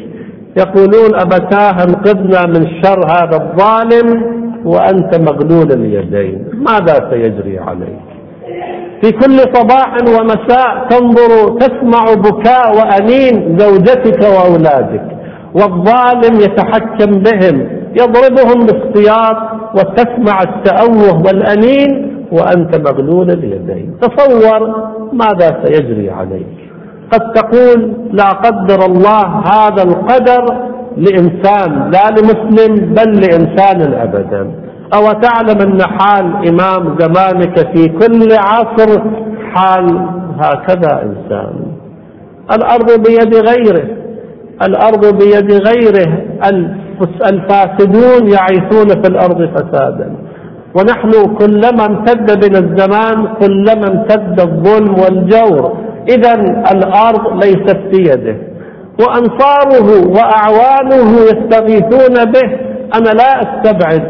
يقولون 0.56 1.14
أبتاه 1.14 1.84
انقذنا 1.84 2.46
من 2.46 2.66
شر 2.82 3.06
هذا 3.06 3.36
الظالم 3.36 4.22
وأنت 4.64 5.20
مغلول 5.20 5.72
اليدين. 5.72 6.44
ماذا 6.52 7.10
سيجري 7.10 7.58
عليك؟ 7.58 8.00
في 9.02 9.12
كل 9.12 9.38
صباح 9.38 9.94
ومساء 9.94 10.86
تنظر 10.90 11.58
تسمع 11.58 12.14
بكاء 12.14 12.76
وأنين 12.76 13.58
زوجتك 13.58 14.20
وأولادك. 14.22 15.06
والظالم 15.54 16.34
يتحكم 16.40 17.18
بهم 17.18 17.68
يضربهم 18.00 18.66
بالسياط 18.66 19.36
وتسمع 19.74 20.42
التأوه 20.42 21.22
والأنين 21.26 22.09
وأنت 22.32 22.88
مغلول 22.88 23.30
اليدين 23.30 23.94
تصور 24.00 24.60
ماذا 25.12 25.64
سيجري 25.64 26.10
عليك. 26.10 26.46
قد 27.12 27.32
تقول 27.32 27.92
لا 28.12 28.28
قدر 28.28 28.86
الله 28.86 29.26
هذا 29.26 29.82
القدر 29.82 30.44
لإنسان 30.96 31.90
لا 31.90 32.10
لمسلم 32.10 32.94
بل 32.94 33.20
لإنسان 33.20 33.94
أبدا. 33.94 34.50
أو 34.94 35.12
تعلم 35.12 35.60
أن 35.60 35.82
حال 35.82 36.24
إمام 36.48 36.98
زمانك 36.98 37.56
في 37.76 37.88
كل 37.88 38.28
عصر 38.32 39.02
حال 39.52 39.86
هكذا 40.40 41.02
إنسان. 41.02 41.54
الأرض 42.52 42.90
بيد 43.06 43.34
غيره. 43.34 43.88
الأرض 44.62 45.18
بيد 45.18 45.52
غيره. 45.52 46.10
الفاسدون 47.32 48.28
يعيثون 48.28 48.88
في 49.02 49.08
الأرض 49.08 49.50
فسادا. 49.54 50.14
ونحن 50.74 51.10
كلما 51.38 51.86
امتد 51.86 52.40
بنا 52.40 52.58
الزمان 52.58 53.26
كلما 53.40 53.88
امتد 53.88 54.40
الظلم 54.40 54.94
والجور. 55.00 55.76
إذا 56.08 56.34
الأرض 56.72 57.44
ليست 57.44 57.78
في 57.90 58.02
يده. 58.02 58.36
وأنصاره 59.00 60.08
وأعوانه 60.08 61.10
يستغيثون 61.20 62.24
به. 62.24 62.48
أنا 62.94 63.10
لا 63.10 63.42
أستبعد 63.42 64.02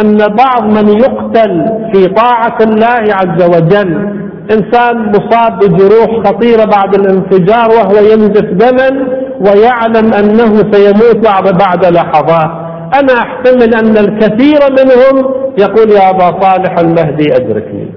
أن 0.00 0.16
بعض 0.16 0.62
من 0.62 0.88
يقتل 0.88 1.66
في 1.92 2.06
طاعة 2.06 2.58
الله 2.60 3.14
عز 3.14 3.42
وجل. 3.42 4.18
إنسان 4.50 5.08
مصاب 5.08 5.58
بجروح 5.58 6.26
خطيرة 6.26 6.64
بعد 6.64 6.94
الانفجار 6.94 7.68
وهو 7.70 7.96
ينزف 8.12 8.44
دما 8.44 8.90
ويعلم 9.40 10.12
أنه 10.14 10.72
سيموت 10.72 11.28
بعد 11.60 11.84
لحظات. 11.84 12.50
أنا 12.94 13.12
أحتمل 13.18 13.74
أن 13.74 13.96
الكثير 13.96 14.58
منهم 14.70 15.34
يقول 15.58 15.90
يا 15.90 16.10
أبا 16.10 16.40
صالح 16.40 16.78
المهدي 16.78 17.36
أدركني. 17.36 17.92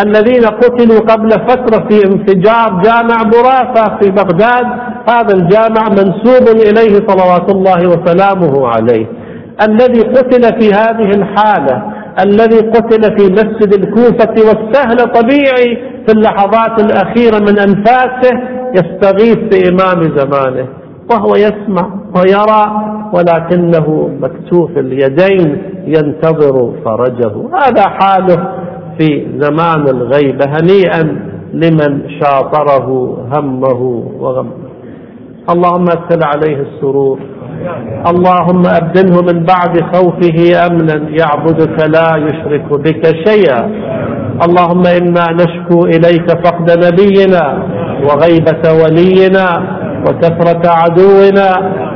الذين 0.00 0.44
قتلوا 0.44 1.00
قبل 1.00 1.30
فترة 1.30 1.88
في 1.88 2.06
انفجار 2.06 2.82
جامع 2.84 3.22
براسة 3.22 3.98
في 4.00 4.10
بغداد 4.10 4.66
هذا 5.08 5.34
الجامع 5.34 5.88
منسوب 5.88 6.48
إليه 6.48 7.06
صلوات 7.08 7.50
الله 7.50 7.88
وسلامه 7.88 8.68
عليه. 8.68 9.06
الذي 9.68 10.00
قتل 10.00 10.60
في 10.60 10.72
هذه 10.74 11.10
الحالة 11.14 11.82
الذي 12.22 12.58
قتل 12.58 13.02
في 13.02 13.32
مسجد 13.32 13.74
الكوفة 13.74 14.34
والسهل 14.36 14.96
طبيعي 14.96 15.76
في 16.06 16.12
اللحظات 16.12 16.80
الأخيرة 16.80 17.38
من 17.38 17.58
أنفاسه 17.58 18.40
يستغيث 18.74 19.36
بإمام 19.36 20.18
زمانه. 20.18 20.66
وهو 21.12 21.34
يسمع 21.36 21.90
ويرى 22.16 22.64
ولكنه 23.12 24.10
مكتوف 24.20 24.70
اليدين 24.78 25.62
ينتظر 25.86 26.72
فرجه. 26.84 27.32
هذا 27.54 27.84
حاله 27.88 28.52
في 28.98 29.26
زمان 29.38 29.88
الغيبة 29.88 30.44
هنيئا 30.48 31.02
لمن 31.52 32.02
شاطره 32.20 33.16
همه 33.32 34.04
وغمه. 34.20 34.52
اللهم 35.50 35.84
ادخل 35.84 36.24
عليه 36.24 36.56
السرور. 36.56 37.18
اللهم 38.06 38.62
أبدله 38.66 39.22
من 39.32 39.44
بعد 39.44 39.80
خوفه 39.94 40.66
أمنا. 40.66 41.08
يعبدك 41.20 41.88
لا 41.96 42.16
يشرك 42.16 42.66
بك 42.72 43.06
شيئا. 43.28 43.70
اللهم 44.46 44.82
إنا 44.86 45.26
نشكو 45.32 45.84
إليك 45.84 46.28
فقد 46.44 46.70
نبينا 46.70 47.62
وغيبة 48.04 48.64
ولينا. 48.82 49.79
وكثرة 50.06 50.70
عدونا 50.70 51.50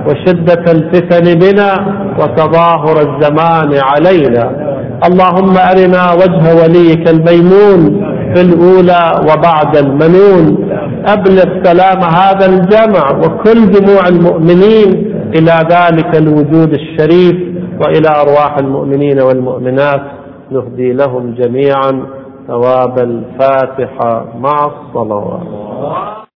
وشدة 0.06 0.72
الفتن 0.72 1.38
بنا 1.38 1.70
وتظاهر 2.18 2.96
الزمان 3.00 3.70
علينا. 3.90 4.74
اللهم 5.08 5.54
أرنا 5.72 6.12
وجه 6.12 6.44
وليك 6.62 7.08
الميمون 7.08 7.80
في 8.34 8.40
الأولى 8.40 9.12
وبعد 9.28 9.76
المنون. 9.76 10.44
أبلغ 11.06 11.64
سلام 11.64 12.00
هذا 12.02 12.46
الجمع 12.46 13.04
وكل 13.22 13.70
جموع 13.70 14.08
المؤمنين 14.08 15.14
إلى 15.34 15.54
ذلك 15.70 16.16
الوجود 16.16 16.72
الشريف 16.72 17.36
وإلى 17.80 18.08
أرواح 18.22 18.58
المؤمنين 18.58 19.20
والمؤمنات. 19.22 20.02
نهدي 20.50 20.92
لهم 20.92 21.34
جميعا 21.34 22.06
ثواب 22.48 22.98
الفاتحة 22.98 24.24
مع 24.40 24.70
الصلوات. 24.72 26.23